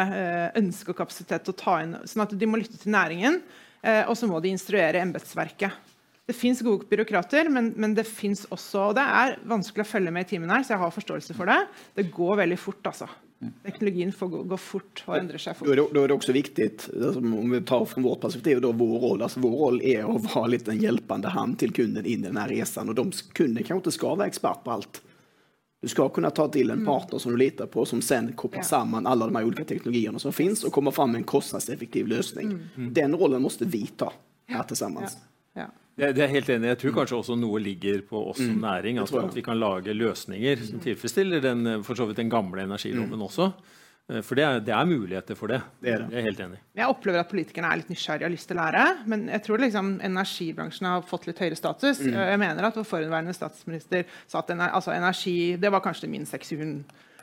[0.60, 3.40] ønske og kapasitet til å ta inn sånn at De må lytte til næringen,
[4.10, 5.96] og så må de instruere embetsverket.
[6.28, 10.12] Det fins gode byråkrater, men, men det fins også Og det er vanskelig å følge
[10.12, 11.62] med i timen her, så jeg har forståelse for det.
[11.96, 13.08] Det går veldig fort, altså.
[13.64, 15.70] Teknologien får gå, gå fort og endre seg fort.
[15.70, 19.22] Da er, det også viktig, altså, om vi tar fra vårt perspektiv, da, vår roll.
[19.22, 22.48] altså, vår roll er å være litt en hjelpende hand til kunden inn i denne
[22.50, 22.90] reisen.
[22.90, 23.06] Og de
[23.38, 25.02] kundene jo ikke skal være ekspert på alt.
[25.80, 26.88] Du skal kunne ta til en mm.
[26.90, 28.70] partner som du litar på, som sen kopplar ja.
[28.74, 32.56] sammen alle de ulike teknologiene teknologierna som finnes, og kommer fram med en kostnadseffektiv løsning.
[32.76, 32.94] Mm.
[32.98, 34.10] Den rollen måste vi ta
[34.50, 35.20] her tillsammans.
[35.54, 35.68] Ja.
[35.68, 35.74] Ja.
[35.98, 36.70] Det, det er helt enig.
[36.76, 38.62] Jeg tror kanskje også noe ligger på oss som mm.
[38.62, 39.00] næring.
[39.02, 43.18] Altså at vi kan lage løsninger som tilfredsstiller den, for så vidt den gamle energiloven
[43.18, 43.26] mm.
[43.26, 43.50] også.
[44.12, 45.60] Eh, for det er, det er, muligheter for det.
[45.82, 46.12] det, er det.
[46.14, 46.62] Jeg er helt enig.
[46.78, 48.86] Jeg opplever at politikerne er litt nysgjerrige og har lyst til å lære.
[49.10, 52.04] Men jeg tror liksom energibransjen har fått litt høyere status.
[52.06, 52.22] Mm.
[52.22, 56.62] Jeg mener at vår forhenværende statsminister sa at altså energi Det var kanskje min sexy
[56.62, 56.80] hun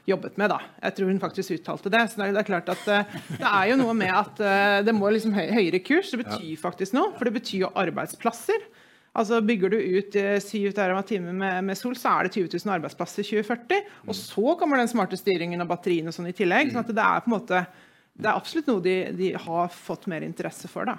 [0.09, 0.53] jobbet med.
[0.53, 0.61] da.
[0.83, 2.03] Jeg tror hun faktisk uttalte det.
[2.11, 5.11] Så det er, klart at uh, det er jo noe med at uh, det må
[5.13, 6.13] liksom høyere kurs.
[6.13, 8.69] Det betyr faktisk noe, for det betyr jo arbeidsplasser.
[9.15, 12.77] Altså Bygger du ut uh, 7 TWh med, med sol, så er det 20 000
[12.77, 13.83] arbeidsplasser i 2040.
[14.05, 14.13] Mm.
[14.13, 16.75] Og så kommer den smarte styringen og batteriene og sånn i tillegg.
[16.75, 17.67] sånn at det er på en måte
[18.15, 20.87] det er absolutt noe de, de har fått mer interesse for.
[20.87, 20.95] da.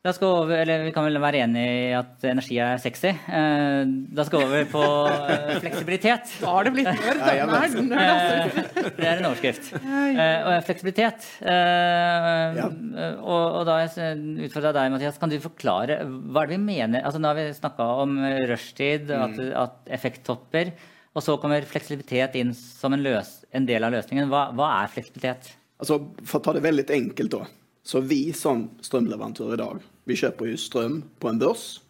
[0.00, 3.10] Da skal over, eller Vi kan vel være enig i at energi er sexy.
[3.12, 6.30] Eh, da skal vi over på eh, fleksibilitet.
[6.40, 7.20] Da har det blitt nerd.
[7.20, 9.68] Eh, det er en overskrift.
[9.76, 11.28] Og fleksibilitet.
[11.44, 15.20] Og, og da utfordrer jeg deg, Mathias.
[15.20, 17.04] Kan du forklare hva er det vi mener?
[17.04, 18.16] Altså, nå har vi snakka om
[18.54, 19.54] rushtid, at, mm.
[19.66, 20.72] at effekttopper.
[21.12, 24.32] Og så kommer fleksibilitet inn som en, løs, en del av løsningen.
[24.32, 25.58] Hva, hva er fleksibilitet?
[25.76, 27.44] Altså, For å ta det veldig enkelt, da.
[27.84, 31.80] Så vi som strømleverandør i dag, vi kjøper jo strøm på en børs.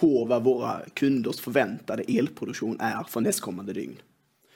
[0.00, 3.96] på vad våra kunders förväntade elproduktion är för nästkommande dygn.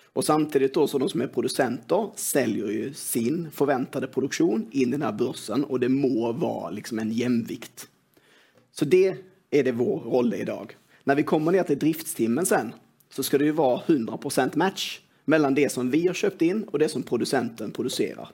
[0.04, 4.92] Och samtidigt då så de som är producenter säljer ju sin förväntade produktion in i
[4.92, 7.88] den här börsen och det må vara liksom en jämvikt.
[8.72, 9.16] Så det
[9.50, 10.76] är det vår roll idag.
[11.04, 12.72] När vi kommer ner till driftstimmen sen
[13.10, 16.78] så ska det ju vara 100% match mellan det som vi har köpt in och
[16.78, 18.28] det som producenten producerar.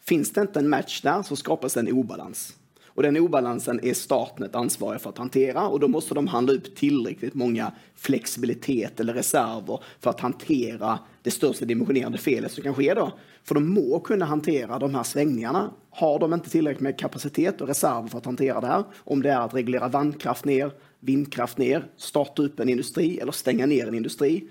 [0.00, 2.54] Finns det inte en match där så skapas en obalans.
[2.94, 6.76] Och den obalansen är Statnett ansvarig för att hantera och då måste de handla upp
[6.76, 12.94] tillräckligt många flexibilitet eller reserver för att hantera det största dimensionerande felet som kan ske
[12.94, 13.12] då.
[13.44, 15.70] För de må kunna hantera de här svängningarna.
[15.90, 19.30] Har de inte tillräckligt med kapacitet och reserver för att hantera det här, om det
[19.30, 23.94] är att reglera vannkraft ner, vindkraft ner, starta upp en industri eller stänga ner en
[23.94, 24.48] industri,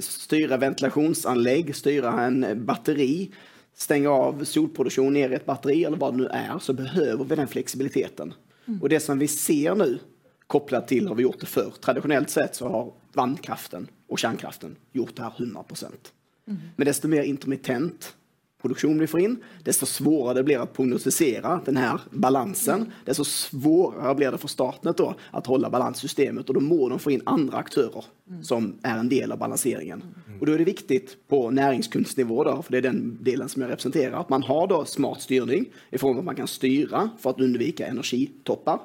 [0.00, 3.30] styra ventilationsanlägg, styra en batteri,
[3.78, 7.36] stänga av solproduktion ner i ett batteri eller vad det nu är, så behöver vi
[7.36, 8.34] den flexibiliteten.
[8.66, 8.82] Mm.
[8.82, 9.98] Och det som vi ser nu,
[10.46, 11.72] kopplat till har vi gjort det förr.
[11.80, 16.12] Traditionellt sett så har vannkraften och kärnkraften gjort det här 100 procent.
[16.46, 16.60] Mm.
[16.76, 18.16] Men desto mer intermittent
[18.62, 22.88] produktion vi får inn, desto svårare det blir å prognostisere denne balansen.
[23.06, 25.12] Desto svårare blir det for Statnett å
[25.46, 26.48] holde balansesystemet.
[26.48, 28.08] balanssystemet da må de få inn andre aktører
[28.42, 30.02] som er en del av balanseringen.
[30.40, 31.00] Og Da er det viktig
[31.30, 34.84] på næringskunstnivå, da, for det er den delen som jeg representerer, at man har da
[34.84, 38.82] smart styrning i form av at man kan styre for å unnvike energitoppar.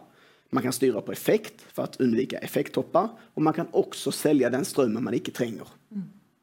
[0.54, 4.66] Man kan styre på effekt for å unnvike effekttoppar Og man kan også selge den
[4.66, 5.66] strømmen man inte tränger.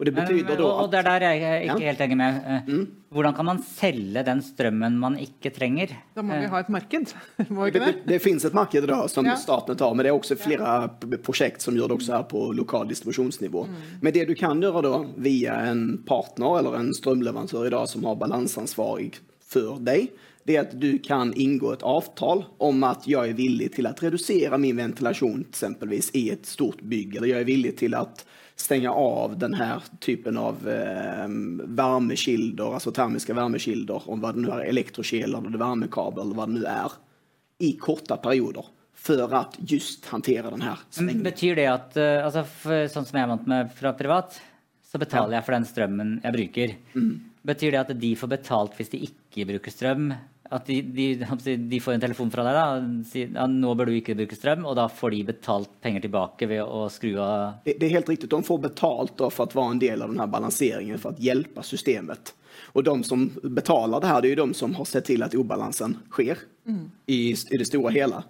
[0.00, 0.78] Og det betyder da at...
[0.80, 1.90] Og det er der jeg er ikke ja.
[1.90, 2.36] helt enig med.
[2.40, 2.84] Eh, mm.
[3.12, 5.92] Hvordan kan man selge den strømmen man ikke trenger?
[6.16, 7.12] Da må vi ha et marked.
[7.52, 9.36] må det, det, det finns et marked da, som ja.
[9.36, 11.20] staten tar, men det er også flere ja.
[11.20, 13.66] prosjekt som gjør det også her på lokal distribusjonsnivå.
[13.68, 13.84] Mm.
[14.00, 18.08] Men det du kan gjøre da, via en partner eller en strømleverandør i dag som
[18.08, 19.12] har balansansvarig
[19.52, 20.08] for deg,
[20.48, 23.92] det er at du kan inngå et avtal om at jeg er villig til å
[24.00, 28.24] redusere min ventilasjon eksempelvis i et stort bygge, eller jeg er villig til att
[28.60, 31.28] stänga av den här typen av eh,
[31.64, 36.54] värmekilder, alltså termiska värmekilder, om vad det nu är, elektrokedjor eller värmekabel eller vad det
[36.54, 36.92] nu är,
[37.58, 38.64] i korta perioder
[39.00, 43.16] For å just håndtere den här Betyr Betyder det at eh, alltså, för, sånt som
[43.16, 44.40] jeg er vant med fra privat,
[44.84, 45.38] så betaler ja.
[45.38, 46.74] jeg for den strømmen jeg bruker.
[46.94, 47.12] Mm.
[47.48, 50.10] Betyr det at de får betalt hvis de ikke bruker ström
[50.50, 51.04] at de, de,
[51.70, 54.34] de, får en telefon fra deg da, og sier ja, nå bør du ikke bruke
[54.34, 57.94] strøm, og da får de betalt penger tilbake ved å skru av det, det er
[58.00, 58.30] helt riktig.
[58.32, 61.62] De får betalt da, for å være en del av denne balanseringen for å hjelpe
[61.66, 62.34] systemet.
[62.74, 65.38] Og de som betaler det her, det er jo de som har sett til at
[65.38, 66.84] obalansen sker mm.
[67.06, 68.24] i, i det store hele.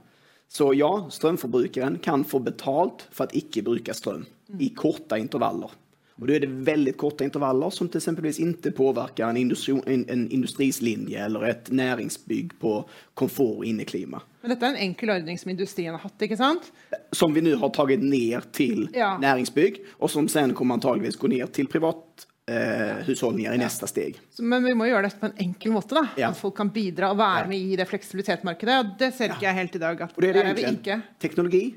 [0.51, 4.61] Så ja, strømforbrukeren kan få betalt for å ikke bruke strøm mm.
[4.61, 5.73] i korta intervaller.
[6.21, 10.09] Och då är det väldigt korta intervaller som till exempelvis inte påverkar en, industri, en,
[10.09, 14.23] en industrislinje eller ett näringsbygg på komfort och inneklima.
[14.41, 16.73] Men detta är en enkel ordning som industrin har haft, inte sant?
[17.12, 19.18] Som vi nu har tagit ner till ja.
[19.18, 23.57] näringsbygg och som sen kommer antagligen gå ner till privat eh, i ja.
[23.57, 24.21] nästa steg.
[24.39, 26.07] Men vi må göra det på en enkel måte, da.
[26.16, 26.29] Ja.
[26.29, 28.87] At folk kan bidra och vara med i det fleksibilitetsmarkedet.
[28.99, 30.03] Det ser ikke jeg helt i dag.
[30.03, 30.81] At og det er det egentlig.
[30.81, 31.01] ikke.
[31.18, 31.75] Teknologi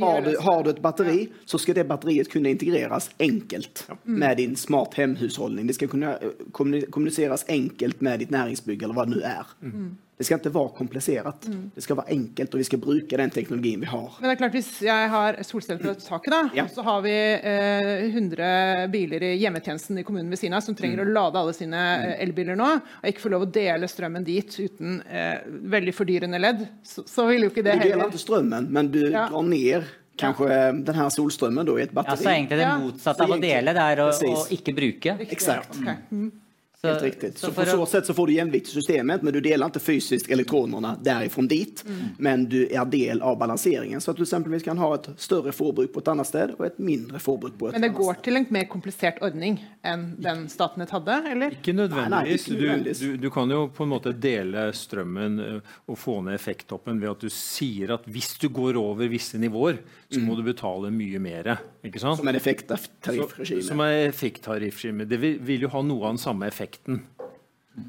[0.00, 1.36] har du, har du, ett batteri ja.
[1.44, 3.96] så ska det batteriet kunna integreras enkelt ja.
[4.06, 4.20] mm.
[4.20, 5.66] med din smart hemhushållning.
[5.66, 9.46] Det ska kunna eh, kommuniceras enkelt med ditt näringsbygge eller vad det nu är.
[9.62, 9.96] Mm.
[10.18, 11.44] Det skal ikke være komplisert.
[11.46, 11.60] Mm.
[11.74, 14.08] Det skal være enkelt og vi skal bruke den teknologien vi har.
[14.18, 16.64] Men det er klart, hvis jeg har solceller på taket da, ja.
[16.74, 20.98] så har vi eh, 100 biler i hjemmetjenesten i kommunen ved siden av som trenger
[20.98, 21.04] mm.
[21.06, 22.08] å lade alle sine mm.
[22.08, 25.46] eh, elbiler nå, og ikke får lov å dele strømmen dit uten eh,
[25.76, 28.90] veldig fordyrende ledd, så, så vil jo ikke det heller Du deler ikke strømmen, men
[28.90, 29.28] du ja.
[29.30, 29.88] drar ned
[30.18, 30.72] kanskje ja.
[30.72, 32.16] den här solströmmen då i et batteri.
[32.18, 35.16] Ja, så egentlig det motsatta av att dela där å, å ikke bruke.
[35.30, 35.78] Exakt.
[35.78, 35.94] Okay.
[36.10, 36.32] Mm.
[36.80, 37.38] Så, Helt riktigt.
[37.38, 39.80] Så, så på så sätt så får du jämvikt i systemet, men du delar inte
[39.80, 41.84] fysiskt elektronerna därifrån dit.
[41.86, 42.00] Mm.
[42.18, 45.92] Men du är del av balanseringen så att du exempelvis kan ha ett större forbruk
[45.92, 48.22] på ett annat ställe och ett mindre forbruk på ett Men det går sted.
[48.22, 51.50] till en mer komplicerad ordning än den Statnett hade, eller?
[51.50, 52.44] Ikke nødvendigvis.
[52.44, 57.00] Du, du, du, kan ju på en måte dele strømmen og och få ner effekttoppen
[57.00, 60.38] ved at du säger att om du går över vissa nivåer, så må mm.
[60.38, 61.50] du betale mye mer.
[61.84, 62.16] Ikke sant?
[62.16, 63.64] Som en effekttariffregime.
[63.66, 65.04] Som en effekttariffregime.
[65.08, 67.02] Det vil, vil jo ha noe av den samme effekten.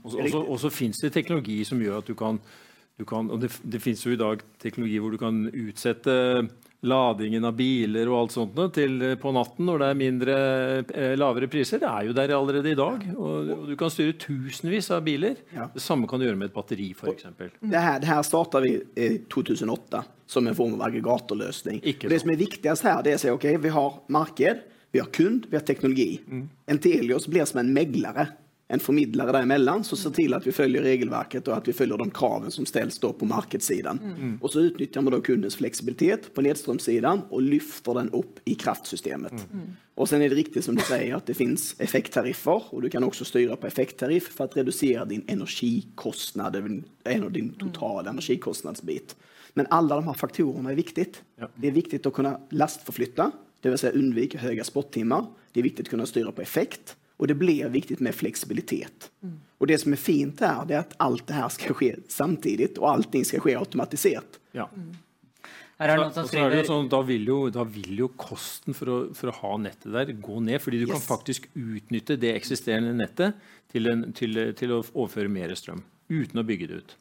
[0.04, 2.42] Og så fins det teknologi som gjør at du kan,
[3.00, 6.16] du kan og Det, det fins jo i dag teknologi hvor du kan utsette
[6.82, 10.38] ladingen av biler og alt sånt til eh, på natten når det er mindre,
[10.94, 11.82] eh, lavere priser.
[11.82, 13.04] Det er jo der allerede i dag.
[13.16, 15.42] Og, du kan styre tusenvis av biler.
[15.56, 15.68] Ja.
[15.74, 17.28] Det samme kan du gjøre med et batteri, f.eks.
[17.60, 21.82] Det her, det her starta vi i 2008 som en form av aggregatorløsning.
[21.84, 24.62] Det som er viktigast her, det er å si ok, vi har marked,
[24.94, 26.12] vi har kund, vi har teknologi.
[26.30, 26.46] Mm.
[26.70, 28.30] Entelios blir som en meglare
[28.72, 32.12] en formidlare däremellan som ser till att vi följer regelverket och att vi följer de
[32.12, 34.00] kraven som ställs på marknadssidan.
[34.00, 34.40] Mm.
[34.42, 39.32] Och så utnyttjar man då kundens flexibilitet på nedströmssidan och lyfter den upp i kraftsystemet.
[39.32, 39.68] Mm.
[39.96, 43.04] Och sen är det riktigt som du säger att det finns effekttariffer och du kan
[43.04, 46.84] också styra på effekttariff för att reducera din energikostnad,
[47.32, 48.12] din totala mm.
[48.12, 49.16] energikostnadsbit.
[49.54, 51.22] Men alla de här faktorerna är viktigt.
[51.36, 51.50] Ja.
[51.56, 55.26] Det är viktigt att kunna lastförflytta, det vill säga undvika höga spottimmar.
[55.52, 59.12] Det är viktigt att kunna styra på effekt och det blir viktigt med flexibilitet.
[59.24, 59.40] Mm.
[59.58, 62.78] Och det som är fint här, det är att allt det här ska ske samtidigt
[62.78, 64.40] och allting ska ske automatiserat.
[64.52, 64.70] Ja.
[64.76, 64.96] Mm.
[65.80, 68.92] Her er så, så er det sånn, da vil jo, da vil jo kosten for
[68.92, 70.60] å, for å, ha nettet der gå ned.
[70.64, 70.92] fordi du yes.
[70.96, 73.38] kan faktisk utnytte det eksisterende nettet
[73.72, 75.84] til, en, til, til, å overføre mer strøm.
[76.12, 76.98] Uten å bygge det ut.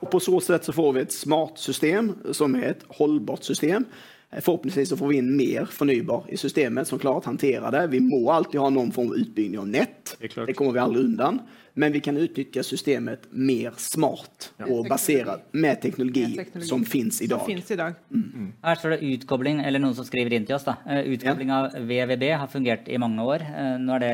[0.00, 3.88] Og På så sett så får vi et smart system som er et holdbart system.
[4.40, 7.86] Förhoppningsvis så får vi in mer förnybar i systemet som klarar att hantera det.
[7.86, 10.16] Vi må alltid ha någon form av utbygging av nät.
[10.20, 11.38] Det, det kommer vi aldrig undan.
[11.74, 14.66] Men vi kan utnyttja systemet mer smart ja.
[14.66, 17.38] och baserat med teknologi, med teknologi, som finns idag.
[17.38, 17.92] Som finns idag.
[18.10, 18.32] Mm.
[18.34, 18.52] Mm.
[18.62, 20.64] Her står det utkobling, eller noen som skriver inn til oss.
[20.68, 20.76] da.
[20.86, 21.64] Eh, utkobling ja.
[21.64, 23.40] av VVB har fungert i mange år.
[23.40, 24.12] Eh, nå er det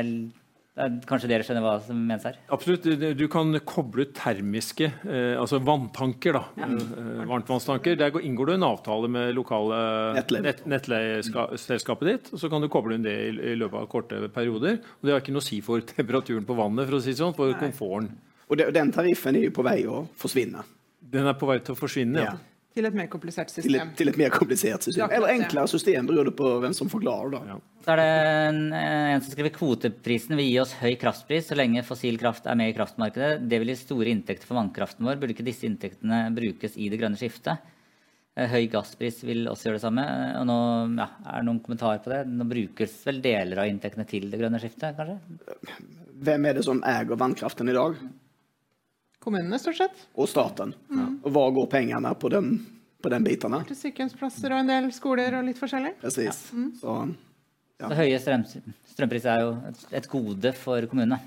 [1.09, 2.37] Kanskje dere skjønner hva som menes her?
[2.55, 2.85] Absolutt.
[3.19, 6.43] Du kan koble termiske, eh, altså vanntanker, da.
[6.59, 6.69] Ja.
[6.71, 7.97] Eh, varmtvannstanker.
[7.99, 9.79] Der inngår du en avtale med lokale
[10.23, 12.33] nettleieselskapet ditt.
[12.33, 14.79] og Så kan du koble inn det i, løpet av korte perioder.
[14.79, 17.35] og Det har ikke noe å si for temperaturen på vannet, for å si sånn,
[17.35, 17.59] for Nei.
[17.59, 18.11] komforten.
[18.49, 20.63] Og Den tariffen er jo på vei å forsvinne.
[21.01, 22.37] Den er på vei til å forsvinne, ja.
[22.79, 23.69] Til et mer komplisert system.
[23.69, 25.11] Til et, til et mer komplisert system.
[25.11, 27.33] Eller enklere system, beror det på hvem som forklarer.
[27.35, 27.41] da.
[27.49, 27.57] Ja.
[27.83, 28.05] Så er det
[28.49, 32.55] en, en, som skriver kvoteprisen vil gi oss høy kraftpris så lenge fossil kraft er
[32.59, 33.43] med i kraftmarkedet.
[33.51, 35.19] Det vil gi store inntekter for vannkraften vår.
[35.19, 37.59] Burde ikke disse inntektene brukes i det grønne skiftet?
[38.39, 40.07] Eh, høy gasspris vil også gjøre det samme.
[40.39, 40.59] Og nå
[41.01, 42.23] ja, er det noen kommentarer på det.
[42.31, 45.19] Nå brukes vel deler av inntektene til det grønne skiftet, kanskje?
[46.19, 47.99] Hvem er det som eier vannkraften i dag?
[49.19, 50.03] Kommunene, stort sett.
[50.15, 50.73] Og staten.
[50.89, 51.17] Mm.
[51.23, 52.53] Og hva går pengene på den,
[53.03, 53.57] på den biten?
[53.67, 55.97] Til sykehjemsplasser og en del skoler og litt forskjellig.
[55.99, 56.45] Precis.
[56.51, 56.59] Ja.
[56.59, 56.69] Mm.
[56.79, 56.95] Så,
[57.79, 57.89] ja.
[57.89, 58.45] Så høye strøm,
[58.93, 61.19] strømpriser er jo et, et gode for kommunene.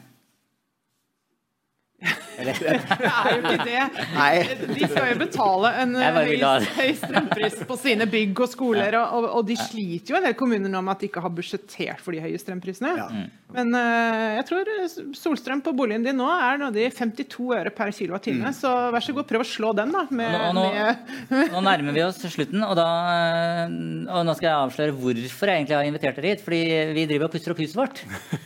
[3.03, 4.07] Det er jo ikke det.
[4.14, 4.32] Nei.
[4.72, 6.32] De skal jo betale en høy,
[6.76, 10.72] høy strømpris på sine bygg og skoler, og, og, de sliter jo en del kommuner
[10.72, 12.93] nå med at de ikke har budsjettert for de høye strømprisene.
[12.99, 13.09] Ja.
[13.12, 13.30] Mm.
[13.53, 14.70] Men uh, jeg tror
[15.16, 18.57] solstrøm på boligen din nå er i 52 øre per kilowattime, mm.
[18.57, 20.05] så vær så god, prøv å slå den, da.
[20.12, 23.74] Med, nå, nå, nå, nærmer vi oss slutten, og, da, eh,
[24.07, 26.45] og nå skal jeg avsløre hvorfor jeg egentlig har invitert dere hit.
[26.45, 26.62] Fordi
[26.97, 28.03] vi driver og pusser opp huset vårt.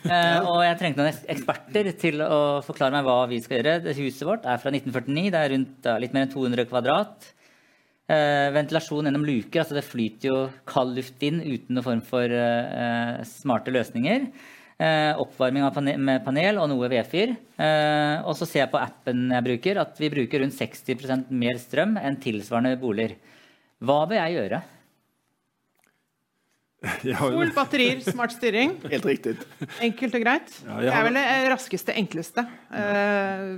[0.07, 3.86] Uh, og jeg trengte noen eksperter til å forklare meg hva vi skal gjøre.
[3.87, 5.31] Det huset vårt er fra 1949.
[5.33, 7.31] Det er rundt litt mer enn 200 kvadrat.
[8.07, 9.63] Eh, ventilasjon gjennom luker.
[9.63, 10.37] altså Det flyter jo
[10.69, 14.29] kald luft inn uten noen form for eh, smarte løsninger.
[14.77, 17.33] Eh, oppvarming panel, med panel og noe vedfyr.
[17.33, 21.59] Eh, og så ser jeg på appen jeg bruker, at vi bruker rundt 60% mer
[21.59, 23.17] strøm enn tilsvarende boliger.
[23.83, 24.63] Hva bør jeg gjøre?
[27.03, 28.77] Sol, batterier, smart styring.
[28.93, 29.39] Helt riktig.
[29.83, 30.53] Enkelt og greit.
[30.67, 31.25] Ja, det er vel det
[31.57, 32.47] raskeste, enkleste.
[32.71, 33.57] Uh,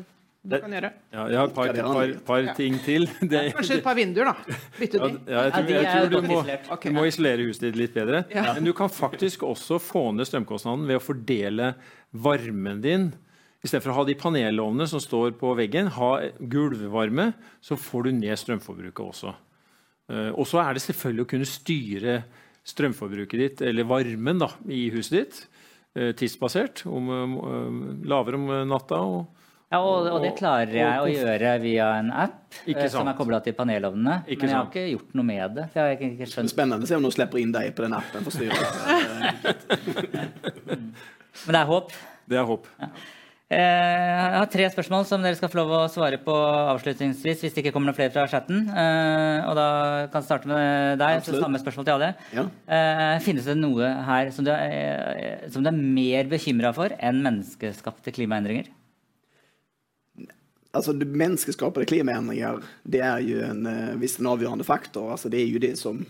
[0.48, 0.90] du kan gjøre.
[1.12, 3.06] Ja, jeg har et par, par, par ting til.
[3.20, 4.56] Det, Kanskje et par vinduer, da.
[4.78, 5.10] Bytte de.
[5.28, 6.40] Ja, jeg tror, jeg tror du, må,
[6.84, 8.24] du, må, isolere huset ditt litt bedre.
[8.32, 11.72] Men du kan faktisk også få ned strømkostnaden ved å fordele
[12.26, 13.10] varmen din.
[13.64, 17.32] Istedenfor å ha de panelovnene som står på veggen, ha gulvvarme,
[17.64, 19.34] så får du ned strømforbruket også.
[20.12, 22.20] Eh, og så er det selvfølgelig å kunne styre
[22.68, 25.42] strømforbruket ditt, eller varmen da, i huset ditt,
[25.98, 26.84] eh, tidsbasert.
[26.86, 27.10] Om,
[28.08, 29.26] lavere om natta og
[29.68, 33.42] ja, og, og, det klarer jeg å gjøre via en app eh, som er kobla
[33.44, 34.22] til panelovnene.
[34.24, 35.66] men jeg har ikke gjort noe med det.
[35.74, 36.52] For jeg har ikke, ikke skjønt.
[36.54, 38.24] Spennende å se om noen slipper inn deg på den appen.
[38.24, 38.32] for
[41.44, 41.92] men det er håp.
[42.32, 42.64] Det er håp.
[42.80, 42.88] Ja.
[43.48, 46.32] Eh, jeg har tre spørsmål som dere skal få lov å svare på
[46.72, 47.44] avslutningsvis.
[47.44, 48.64] hvis det ikke kommer noen flere fra chatten.
[48.72, 49.68] Eh, og da
[50.08, 51.20] kan jeg starte med deg.
[51.28, 52.10] Så samme spørsmål til alle.
[52.32, 52.48] Ja.
[53.20, 58.16] Finnes det noe her som du er, som du er mer bekymra for enn menneskeskapte
[58.16, 58.72] klimaendringer?
[60.70, 65.12] Alltså människoskapade klimaendringer det er jo en, eh, visst en avgjørende faktor.
[65.12, 66.02] Altså, det er jo det som,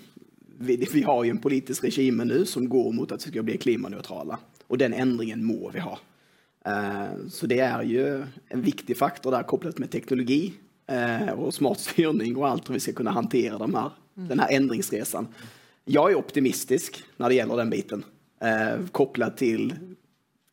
[0.58, 3.58] vi, vi har jo en politisk regime nå som går mot at vi skal bli
[3.58, 4.38] klimanøytrale.
[4.68, 5.94] Og den endringen må vi ha.
[6.68, 8.02] Uh, så det er jo
[8.52, 10.50] en viktig faktor der kopplat med teknologi
[10.90, 13.94] uh, og smart styrning og alt hur vi skal kunne håndtere de her,
[14.28, 15.28] denne den
[15.86, 18.04] Jeg er optimistisk når det gjelder den biten.
[18.42, 19.70] Uh, kopplat til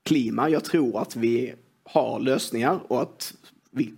[0.06, 0.47] klima.
[0.53, 3.34] Jeg tror at vi har løsninger, og att
[3.76, 3.92] vi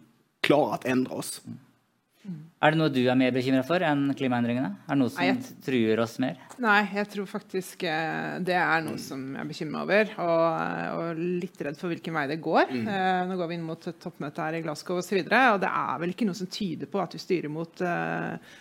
[0.45, 1.37] klarer å endre oss.
[2.57, 4.71] Er det noe du er mer bekymra for enn klimaendringene?
[4.87, 6.39] Er det noe som Nei, truer oss mer?
[6.63, 10.13] Nei, jeg tror faktisk eh, det er noe som jeg er bekymra over.
[10.25, 10.45] Og,
[10.97, 12.73] og, litt redd for hvilken vei det går.
[12.73, 12.87] Mm.
[12.89, 15.21] Uh, nå går vi inn mot et toppmøte her i Glasgow osv.
[15.21, 17.85] Og, så og det er vel ikke noe som tyder på at vi styrer mot
[17.85, 18.57] uh,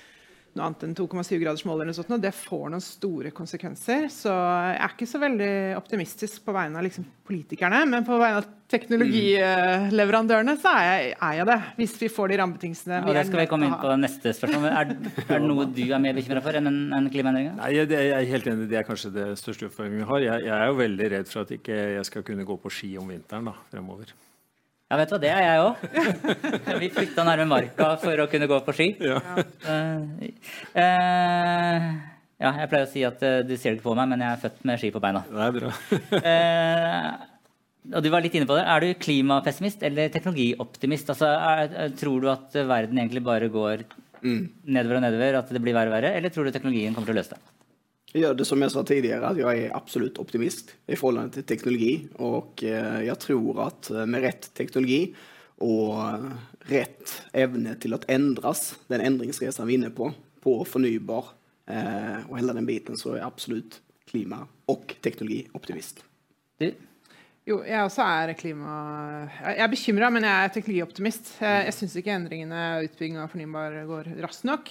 [0.57, 4.09] noe annet enn 2,7-gradersmål eller sånt, og det får noen store konsekvenser.
[4.12, 8.40] Så jeg er ikke så veldig optimistisk på vegne av liksom politikerne, men på vegne
[8.40, 11.59] av teknologileverandørene så er jeg, er jeg det.
[11.78, 14.68] Hvis vi får de rammebetingelsene ja, Det skal vi komme inn på neste spørsmål.
[14.72, 14.94] Er,
[15.26, 17.59] er det noe du er mer bekymra for enn, en, klimaendringene?
[17.61, 18.70] Nei, jeg, jeg, er helt enig.
[18.72, 20.24] Det er kanskje det største utfordringen vi har.
[20.26, 22.96] Jeg, jeg, er jo veldig redd for at ikke jeg skal kunne gå på ski
[23.00, 24.16] om vinteren da, fremover.
[24.87, 25.80] Ja, vet du hva, det er jeg òg.
[26.78, 28.93] Vi flytta nærme marka for å kunne gå på ski.
[29.03, 29.18] Ja.
[29.66, 30.20] Uh,
[30.78, 31.89] uh,
[32.39, 34.30] ja, jeg pleier å si at uh, du ser det ikke på meg, men jeg
[34.30, 35.24] er født med ski på beina.
[35.26, 35.72] Det er bra.
[37.97, 38.62] og du var litt inne på det.
[38.62, 41.11] Er du klimapessimist eller teknologioptimist?
[41.16, 43.82] Altså, er, tror du at verden egentlig bare går
[44.22, 44.43] mm.
[44.70, 47.18] nedover og nedover, at det blir verre og verre, eller tror du teknologien kommer til
[47.18, 47.43] å løse det?
[48.12, 51.42] Jag gör det som jag sa tidigare, att jag är absolut optimist i förhållande till
[51.42, 52.09] teknologi.
[52.14, 55.14] Och jeg jag tror att eh, med rätt teknologi
[55.59, 55.94] och
[56.61, 61.24] rätt ämne till att ändras, den ändringsresan vi är inne på, på förnybar
[62.28, 63.80] og och hela den biten, så är jag absolut
[64.11, 66.04] klima och teknologioptimist.
[66.59, 66.72] Du?
[67.46, 68.70] Jo, jeg også er klima...
[69.42, 71.36] Jeg er bekymra, men jeg er teknologioptimist.
[71.40, 74.70] Jeg, jeg syns ikke endringene og utbygging av fornybar går raskt nok.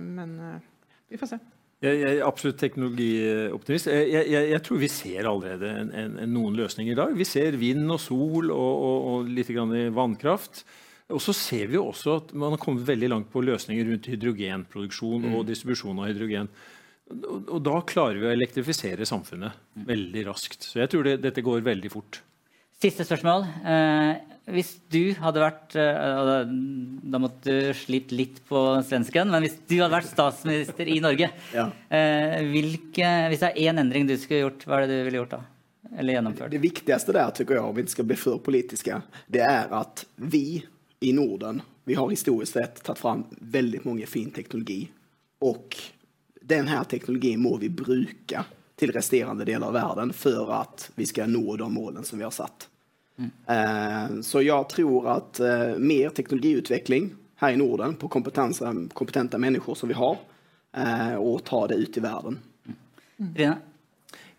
[0.00, 0.60] Men
[1.08, 1.38] vi får se.
[1.80, 3.88] Jeg, jeg er absolutt teknologioptimist.
[3.88, 7.14] Jeg, jeg, jeg, tror vi ser allerede en, en, en noen løsninger i dag.
[7.16, 9.52] Vi ser vind og sol og, og, og litt
[9.96, 10.64] vannkraft.
[11.10, 15.24] Og så ser vi også at man har kommet veldig langt på løsninger rundt hydrogenproduksjon
[15.32, 15.46] og mm.
[15.48, 16.50] distribusjon av hydrogen.
[17.10, 20.68] Og, og, da klarer vi å elektrifisere samfunnet veldig raskt.
[20.68, 22.20] Så jeg tror det, dette går veldig fort.
[22.80, 23.42] Siste spørsmål.
[23.68, 24.14] Eh,
[24.56, 26.52] hvis du hadde vært eh,
[27.12, 31.28] Da måtte du slitt litt på svensken, men hvis du hadde vært statsminister i Norge,
[31.58, 31.66] ja.
[31.92, 35.20] eh, hvilke, hvis det er én endring du skulle gjort, hva er det du ville
[35.20, 35.42] gjort da?
[35.90, 36.54] Eller gjennomført?
[36.54, 40.06] Det viktigste der, tycker jeg, om vi ikke skal bli for politiske, det er at
[40.16, 40.62] vi
[41.04, 44.86] i Norden vi har historisk sett tatt fram veldig mange fin teknologi.
[45.44, 45.76] Og
[46.40, 48.44] denne teknologien må vi bruke
[48.80, 52.32] til resterende deler av verden for at vi skal nå de målene som vi har
[52.32, 52.69] satt.
[53.20, 54.22] Mm.
[54.24, 57.10] Så jeg tror at eh, mer teknologiutvikling
[57.40, 60.20] her i Norden på kompetente mennesker som vi har,
[60.76, 62.38] eh, og ta det ut i verden.
[62.68, 63.34] Mm.
[63.34, 63.58] Rina?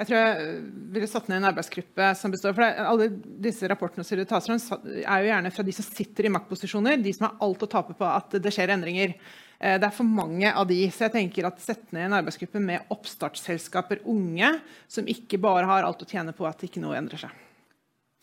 [0.01, 0.53] Jeg tror jeg
[0.95, 3.05] ville satt ned en arbeidsgruppe som består for det, Alle
[3.43, 4.57] disse rapportene som du tar frem,
[5.03, 7.93] er jo gjerne fra de som sitter i maktposisjoner, de som har alt å tape
[7.99, 9.13] på at det skjer endringer.
[9.61, 10.79] Det er for mange av de.
[10.89, 14.55] Så jeg tenker at sette ned en arbeidsgruppe med oppstartsselskaper, unge,
[14.89, 17.37] som ikke bare har alt å tjene på at ikke noe endrer seg.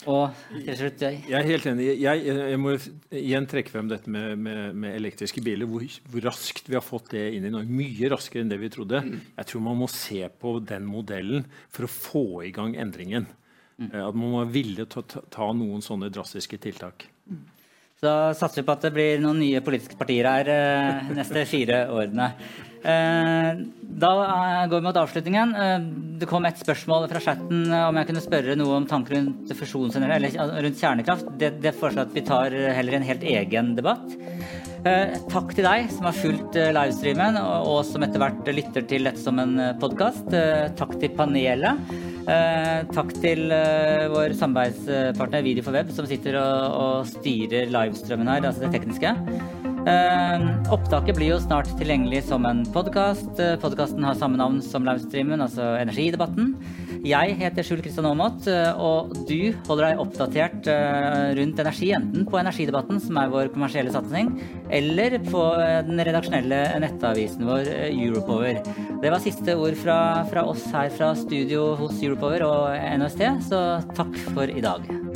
[0.07, 1.23] Og til slutt, jeg.
[1.27, 1.89] jeg er helt enig.
[1.99, 2.77] Jeg, jeg, må
[3.11, 5.67] igjen trekke frem dette med, med, med elektriske biler.
[5.67, 5.83] Hvor,
[6.13, 7.75] hvor, raskt vi har fått det inn i Norge.
[7.75, 9.03] Mye raskere enn det vi trodde.
[9.03, 9.17] Mm.
[9.41, 13.27] Jeg tror man må se på den modellen for å få i gang endringen.
[13.79, 13.91] Mm.
[13.91, 17.09] At man må være villig til å ta, ta noen sånne drastiske tiltak.
[17.27, 17.43] Mm.
[17.99, 21.81] Så satser vi på at det blir noen nye politiske partier her eh, neste fire
[21.91, 22.29] årene.
[22.79, 23.49] Eh,
[23.99, 24.11] da
[24.71, 25.55] går vi mot avslutningen.
[25.59, 25.89] Eh,
[26.21, 30.31] det kom et spørsmål fra chatten om jeg kunne spørre noe om tanker rundt fusjonsenergi,
[30.39, 31.33] eller rundt kjernekraft.
[31.41, 34.15] Det, det foreslår at vi tar heller en helt egen debatt.
[34.87, 39.25] Eh, takk til deg som har fulgt livestreamen, og som etter hvert lytter til dette
[39.25, 40.31] som en podkast.
[40.79, 41.83] Takk til panelet.
[42.29, 43.47] Takk til
[44.13, 49.15] vår samarbeidspartner Video for web, som sitter og, og styrer livestrømmen her, altså det tekniske.
[49.89, 50.43] Eh,
[50.75, 53.31] opptaket blir jo snart tilgjengelig som en podkast.
[53.41, 56.51] Eh, Podkasten har samme navn som livestreamen, altså Energidebatten.
[57.07, 60.69] Jeg heter Skjul Kristian Aamodt, eh, og du holder deg oppdatert
[61.39, 64.35] rundt energi, enten på Energidebatten, som er vår kommersielle satsing,
[64.69, 65.45] eller på
[65.89, 68.61] den redaksjonelle nettavisen vår Europower.
[69.01, 73.63] Det var siste ord fra, fra oss her fra studio hos Europower og NST, så
[73.95, 75.08] takk for i dag.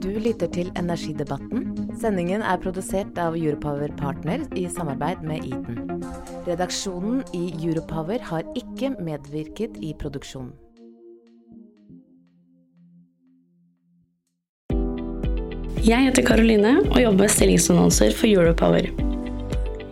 [0.00, 1.66] Du lytter til Energidebatten
[2.00, 6.00] Sendingen er produsert av Europower Partner i samarbeid med Eaton.
[6.46, 10.54] Redaksjonen i Europower har ikke medvirket i produksjonen.
[15.84, 18.88] Jeg heter Karoline og jobber med stillingsannonser for Europower.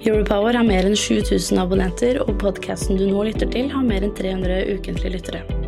[0.09, 4.17] Europower har mer enn 7000 abonnenter, og podkasten du nå lytter til, har mer enn
[4.17, 5.68] 300 ukentlige lyttere.